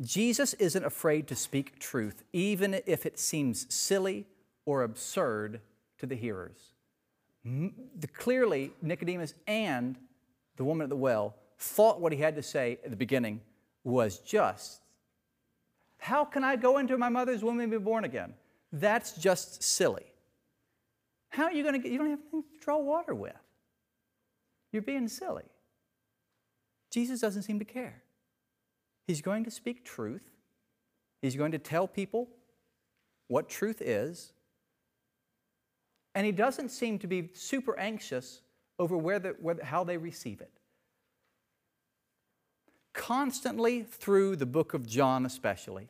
Jesus 0.00 0.54
isn't 0.54 0.84
afraid 0.84 1.28
to 1.28 1.36
speak 1.36 1.78
truth, 1.78 2.24
even 2.32 2.80
if 2.86 3.06
it 3.06 3.18
seems 3.18 3.72
silly 3.72 4.26
or 4.66 4.82
absurd 4.82 5.60
to 5.98 6.06
the 6.06 6.16
hearers. 6.16 6.72
Clearly, 8.14 8.72
Nicodemus 8.82 9.34
and 9.46 9.96
the 10.56 10.64
woman 10.64 10.84
at 10.84 10.88
the 10.88 10.96
well 10.96 11.36
thought 11.58 12.00
what 12.00 12.12
he 12.12 12.18
had 12.18 12.34
to 12.36 12.42
say 12.42 12.78
at 12.84 12.90
the 12.90 12.96
beginning 12.96 13.40
was 13.84 14.18
just. 14.18 14.80
How 15.98 16.24
can 16.24 16.42
I 16.42 16.56
go 16.56 16.78
into 16.78 16.98
my 16.98 17.08
mother's 17.08 17.44
womb 17.44 17.60
and 17.60 17.70
be 17.70 17.78
born 17.78 18.04
again? 18.04 18.34
That's 18.72 19.12
just 19.12 19.62
silly. 19.62 20.04
How 21.34 21.46
are 21.46 21.52
you 21.52 21.64
going 21.64 21.72
to 21.72 21.80
get, 21.80 21.90
you 21.90 21.98
don't 21.98 22.10
have 22.10 22.20
anything 22.20 22.42
to 22.42 22.64
draw 22.64 22.78
water 22.78 23.12
with. 23.12 23.34
You're 24.70 24.82
being 24.82 25.08
silly. 25.08 25.42
Jesus 26.92 27.20
doesn't 27.20 27.42
seem 27.42 27.58
to 27.58 27.64
care. 27.64 28.04
He's 29.08 29.20
going 29.20 29.42
to 29.42 29.50
speak 29.50 29.84
truth. 29.84 30.22
He's 31.22 31.34
going 31.34 31.50
to 31.50 31.58
tell 31.58 31.88
people 31.88 32.28
what 33.26 33.48
truth 33.48 33.82
is. 33.82 34.32
And 36.14 36.24
he 36.24 36.30
doesn't 36.30 36.68
seem 36.68 37.00
to 37.00 37.08
be 37.08 37.30
super 37.32 37.76
anxious 37.80 38.40
over 38.78 38.96
whether, 38.96 39.34
whether, 39.40 39.64
how 39.64 39.82
they 39.82 39.96
receive 39.96 40.40
it. 40.40 40.52
Constantly 42.92 43.82
through 43.82 44.36
the 44.36 44.46
book 44.46 44.72
of 44.72 44.86
John, 44.86 45.26
especially, 45.26 45.88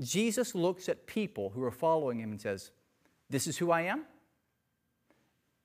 Jesus 0.00 0.54
looks 0.54 0.88
at 0.88 1.06
people 1.06 1.50
who 1.50 1.62
are 1.62 1.70
following 1.70 2.20
him 2.20 2.30
and 2.30 2.40
says, 2.40 2.70
This 3.28 3.46
is 3.46 3.58
who 3.58 3.70
I 3.70 3.82
am. 3.82 4.06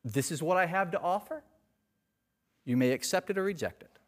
This 0.04 0.32
is 0.32 0.44
what 0.44 0.58
I 0.58 0.66
have 0.66 0.92
to 0.92 1.00
offer. 1.00 1.44
You 2.66 2.78
may 2.78 2.92
accept 2.92 3.30
it 3.30 3.38
or 3.38 3.44
reject 3.44 3.84
it. 3.84 4.00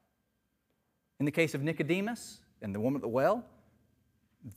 In 1.20 1.26
the 1.26 1.32
case 1.32 1.54
of 1.54 1.64
Nicodemus, 1.64 2.40
and 2.62 2.74
the 2.74 2.80
woman 2.80 2.98
at 2.98 3.02
the 3.02 3.08
well, 3.08 3.46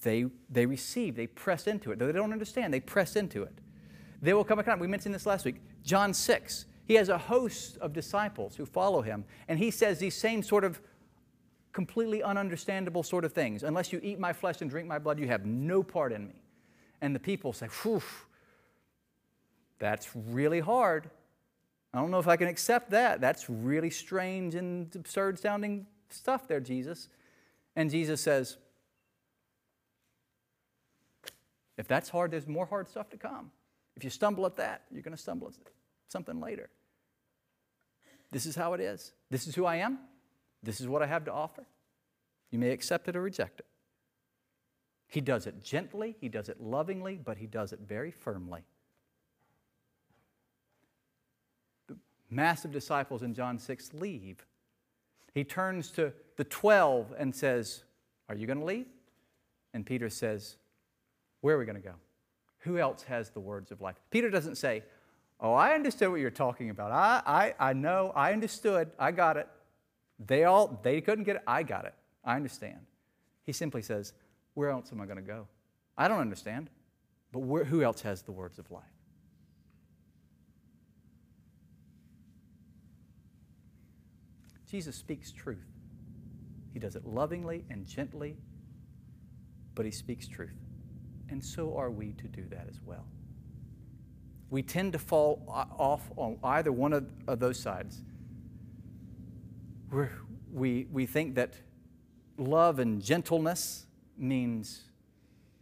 they, 0.03 0.27
they 0.51 0.67
receive, 0.67 1.17
they 1.17 1.27
press 1.27 1.67
into 1.67 1.93
it. 1.93 1.99
Though 1.99 2.07
they 2.07 2.13
don't 2.13 2.33
understand, 2.33 2.73
they 2.73 2.81
press 2.81 3.17
into 3.17 3.43
it. 3.43 3.55
There 4.21 4.37
will 4.37 4.45
come 4.45 4.59
a 4.59 4.63
time, 4.63 4.79
we 4.79 4.87
mentioned 4.87 5.15
this 5.15 5.27
last 5.27 5.45
week, 5.45 5.57
John 5.83 6.13
6. 6.13 6.67
He 6.87 6.95
has 6.95 7.09
a 7.09 7.19
host 7.19 7.79
of 7.79 7.93
disciples 7.93 8.57
who 8.57 8.67
follow 8.67 9.03
him, 9.03 9.25
and 9.47 9.59
he 9.59 9.71
says 9.71 9.99
these 9.99 10.15
same 10.15 10.43
sort 10.43 10.65
of 10.65 10.81
completely 11.73 12.21
ununderstandable 12.21 13.05
sort 13.05 13.25
of 13.25 13.33
things. 13.33 13.63
Unless 13.63 13.93
you 13.93 14.01
eat 14.03 14.19
my 14.19 14.33
flesh 14.33 14.63
and 14.63 14.71
drink 14.71 14.89
my 14.89 14.99
blood, 14.99 15.19
you 15.19 15.29
have 15.29 15.47
no 15.47 15.83
part 15.83 16.13
in 16.13 16.27
me. 16.27 16.43
And 17.01 17.15
the 17.15 17.21
people 17.21 17.53
say, 17.53 17.69
Whew, 17.83 18.03
that's 19.79 20.09
really 20.15 20.61
hard. 20.61 21.11
I 21.93 21.99
don't 21.99 22.11
know 22.11 22.19
if 22.19 22.29
I 22.29 22.37
can 22.37 22.49
accept 22.49 22.91
that. 22.91 23.21
That's 23.21 23.49
really 23.49 23.91
strange 23.91 24.55
and 24.55 24.95
absurd 24.95 25.39
sounding 25.39 25.87
stuff 26.11 26.47
there, 26.47 26.61
Jesus. 26.61 27.09
And 27.77 27.91
Jesus 27.91 28.21
says, 28.21 28.59
if 31.77 31.87
that's 31.89 32.09
hard, 32.09 32.31
there's 32.31 32.47
more 32.47 32.67
hard 32.67 32.89
stuff 32.89 33.09
to 33.11 33.17
come. 33.17 33.51
If 33.97 34.05
you 34.05 34.11
stumble 34.11 34.45
at 34.47 34.57
that, 34.57 34.83
you're 34.93 35.03
going 35.03 35.17
to 35.17 35.21
stumble 35.21 35.49
at 35.49 35.55
something 36.09 36.41
later. 36.41 36.69
This 38.31 38.47
is 38.47 38.55
how 38.55 38.75
it 38.75 38.81
is. 38.81 39.13
This 39.31 39.47
is 39.47 39.55
who 39.55 39.65
I 39.65 39.77
am. 39.77 39.99
This 40.63 40.81
is 40.81 40.89
what 40.89 41.03
I 41.03 41.07
have 41.07 41.25
to 41.25 41.33
offer. 41.33 41.65
You 42.51 42.59
may 42.59 42.71
accept 42.71 43.09
it 43.09 43.17
or 43.17 43.23
reject 43.23 43.61
it. 43.61 43.67
He 45.07 45.21
does 45.21 45.47
it 45.47 45.63
gently, 45.65 46.17
he 46.21 46.29
does 46.29 46.51
it 46.51 46.61
lovingly, 46.61 47.17
but 47.17 47.39
he 47.39 47.47
does 47.47 47.73
it 47.73 47.81
very 47.81 48.11
firmly. 48.11 48.65
The 51.87 51.97
massive 52.31 52.73
disciples 52.73 53.23
in 53.23 53.35
John 53.35 53.59
6 53.59 53.95
leave 53.95 54.45
he 55.39 55.45
turns 55.45 55.91
to 55.93 56.13
the 56.37 56.45
12 56.45 57.15
and 57.17 57.35
says, 57.35 57.85
Are 58.29 58.35
you 58.35 58.47
going 58.47 58.59
to 58.59 58.65
leave? 58.65 58.87
And 59.75 59.85
Peter 59.85 60.09
says, 60.11 60.57
Where 61.43 61.55
are 61.55 61.59
we 61.59 61.65
going 61.65 61.81
to 61.81 61.89
go? 61.89 61.95
Who 62.63 62.79
else 62.79 63.05
has 63.05 63.31
the 63.31 63.41
words 63.41 63.71
of 63.71 63.81
life? 63.81 63.97
Peter 64.11 64.31
doesn't 64.31 64.57
say, 64.57 64.83
Oh, 65.41 65.53
I 65.53 65.75
understood 65.75 66.11
what 66.11 66.21
you're 66.21 66.31
talking 66.31 66.71
about. 66.71 66.91
I, 66.91 67.23
I, 67.61 67.71
I 67.71 67.73
know, 67.73 68.13
I 68.17 68.33
understood, 68.33 68.91
I 68.99 69.13
got 69.13 69.37
it. 69.37 69.49
They 70.19 70.43
all, 70.43 70.81
they 70.83 71.01
couldn't 71.01 71.25
get 71.25 71.37
it, 71.37 71.43
I 71.47 71.63
got 71.63 71.85
it. 71.85 71.95
I 72.25 72.35
understand. 72.35 72.81
He 73.45 73.53
simply 73.53 73.83
says, 73.83 74.15
Where 74.55 74.71
else 74.71 74.91
am 74.91 75.01
I 75.01 75.05
going 75.05 75.19
to 75.19 75.23
go? 75.23 75.47
I 75.97 76.09
don't 76.09 76.21
understand, 76.21 76.71
but 77.33 77.41
where, 77.41 77.65
who 77.65 77.83
else 77.83 78.01
has 78.01 78.23
the 78.23 78.33
words 78.33 78.59
of 78.59 78.71
life? 78.71 78.83
Jesus 84.71 84.97
speaks 84.97 85.33
truth. 85.33 85.67
He 86.73 86.79
does 86.79 86.95
it 86.95 87.07
lovingly 87.07 87.65
and 87.71 87.87
gently, 87.87 88.37
but 89.75 89.85
he 89.85 89.91
speaks 89.91 90.29
truth. 90.29 90.55
And 91.31 91.43
so 91.43 91.77
are 91.77 91.91
we 91.91 92.13
to 92.13 92.29
do 92.29 92.45
that 92.51 92.67
as 92.69 92.81
well. 92.85 93.05
We 94.51 94.63
tend 94.63 94.93
to 94.93 94.99
fall 94.99 95.43
off 95.49 96.11
on 96.17 96.39
either 96.43 96.73
one 96.73 96.93
of, 96.93 97.07
of 97.27 97.39
those 97.39 97.59
sides. 97.59 98.03
We're, 99.91 100.11
we, 100.53 100.87
we 100.91 101.07
think 101.07 101.35
that 101.35 101.55
love 102.37 102.79
and 102.79 103.03
gentleness 103.03 103.87
means 104.17 104.83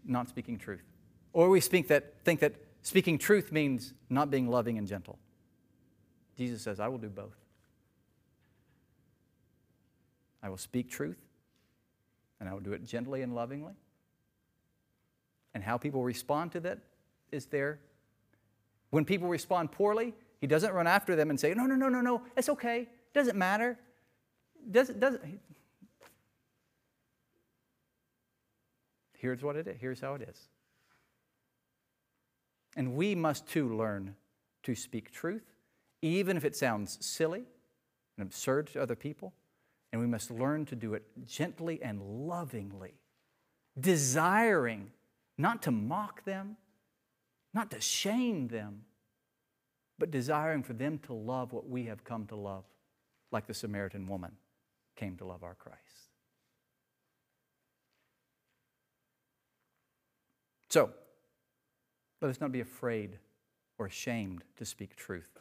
not 0.05 0.29
speaking 0.29 0.59
truth. 0.59 0.83
Or 1.33 1.49
we 1.49 1.61
speak 1.61 1.89
that, 1.89 2.15
think 2.25 2.41
that 2.41 2.55
speaking 2.83 3.19
truth 3.19 3.53
means 3.53 3.93
not 4.09 4.31
being 4.31 4.49
loving 4.49 4.79
and 4.79 4.87
gentle. 4.87 5.19
Jesus 6.37 6.63
says, 6.63 6.81
I 6.81 6.89
will 6.89 6.99
do 6.99 7.09
both. 7.09 7.37
I 10.47 10.49
will 10.49 10.59
speak 10.59 10.89
truth, 10.89 11.19
and 12.39 12.49
I 12.49 12.53
will 12.53 12.61
do 12.61 12.73
it 12.73 12.85
gently 12.85 13.23
and 13.23 13.35
lovingly. 13.35 13.73
And 15.55 15.65
how 15.65 15.77
people 15.77 16.05
respond 16.05 16.53
to 16.53 16.61
that 16.61 16.79
is 17.33 17.47
there. 17.47 17.81
When 18.91 19.05
people 19.05 19.27
respond 19.27 19.73
poorly, 19.73 20.15
he 20.41 20.47
doesn't 20.47 20.73
run 20.73 20.87
after 20.87 21.17
them 21.17 21.31
and 21.31 21.41
say, 21.41 21.53
No, 21.53 21.67
no, 21.67 21.75
no, 21.75 21.89
no, 21.89 22.01
no, 22.01 22.23
it's 22.37 22.49
okay. 22.49 22.83
It 22.83 23.13
doesn't 23.13 23.37
matter. 23.37 23.77
Doesn't, 24.71 25.01
doesn't. 25.01 25.21
Here's 29.19 29.43
what 29.43 29.57
it 29.57 29.67
is. 29.67 29.77
Here's 29.81 30.01
how 30.01 30.15
it 30.15 30.23
is. 30.23 30.49
And 32.77 32.95
we 32.95 33.17
must 33.17 33.49
too 33.49 33.77
learn 33.77 34.15
to 34.63 34.77
speak 34.77 35.11
truth, 35.11 35.57
even 36.03 36.37
if 36.37 36.45
it 36.45 36.55
sounds 36.55 37.05
silly 37.05 37.47
and 38.17 38.25
absurd 38.25 38.69
to 38.69 38.81
other 38.81 38.95
people. 38.95 39.33
And 39.97 40.03
we 40.03 40.11
must 40.11 40.31
learn 40.31 40.67
to 40.67 40.77
do 40.77 40.93
it 40.93 41.05
gently 41.25 41.83
and 41.83 42.03
lovingly, 42.29 42.93
desiring 43.81 44.91
not 45.39 45.63
to 45.63 45.71
mock 45.71 46.23
them, 46.27 46.59
not 47.55 47.71
to 47.71 47.81
shame 47.81 48.49
them, 48.49 48.83
but 49.99 50.11
desiring 50.11 50.63
for 50.63 50.75
them 50.75 50.99
to 51.07 51.15
love 51.15 51.55
what 51.55 51.67
we 51.67 51.85
have 51.85 52.05
come 52.05 52.27
to 52.27 52.37
love, 52.37 52.65
like 53.33 53.47
the 53.47 53.55
Samaritan 53.55 54.07
woman 54.07 54.33
came 54.97 55.17
to 55.17 55.25
love 55.25 55.43
our 55.43 55.55
Christ. 55.55 55.81
So, 60.69 60.91
let 62.21 62.29
us 62.29 62.39
not 62.39 62.53
be 62.53 62.61
afraid 62.61 63.19
or 63.79 63.87
ashamed 63.87 64.45
to 64.59 64.67
speak 64.67 64.95
truth. 64.95 65.39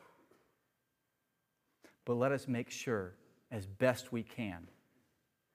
But 2.06 2.14
let 2.14 2.32
us 2.32 2.48
make 2.48 2.70
sure 2.70 3.16
as 3.52 3.66
best 3.66 4.12
we 4.12 4.24
can 4.24 4.68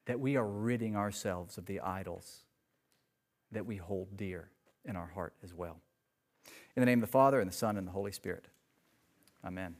that 0.05 0.19
we 0.19 0.35
are 0.35 0.47
ridding 0.47 0.95
ourselves 0.95 1.57
of 1.57 1.65
the 1.65 1.79
idols 1.79 2.43
that 3.51 3.65
we 3.65 3.77
hold 3.77 4.17
dear 4.17 4.49
in 4.85 4.95
our 4.95 5.07
heart 5.07 5.33
as 5.43 5.53
well. 5.53 5.79
In 6.75 6.81
the 6.81 6.85
name 6.85 6.99
of 6.99 7.07
the 7.07 7.11
Father, 7.11 7.39
and 7.39 7.49
the 7.49 7.55
Son, 7.55 7.77
and 7.77 7.85
the 7.85 7.91
Holy 7.91 8.11
Spirit. 8.11 8.47
Amen. 9.45 9.75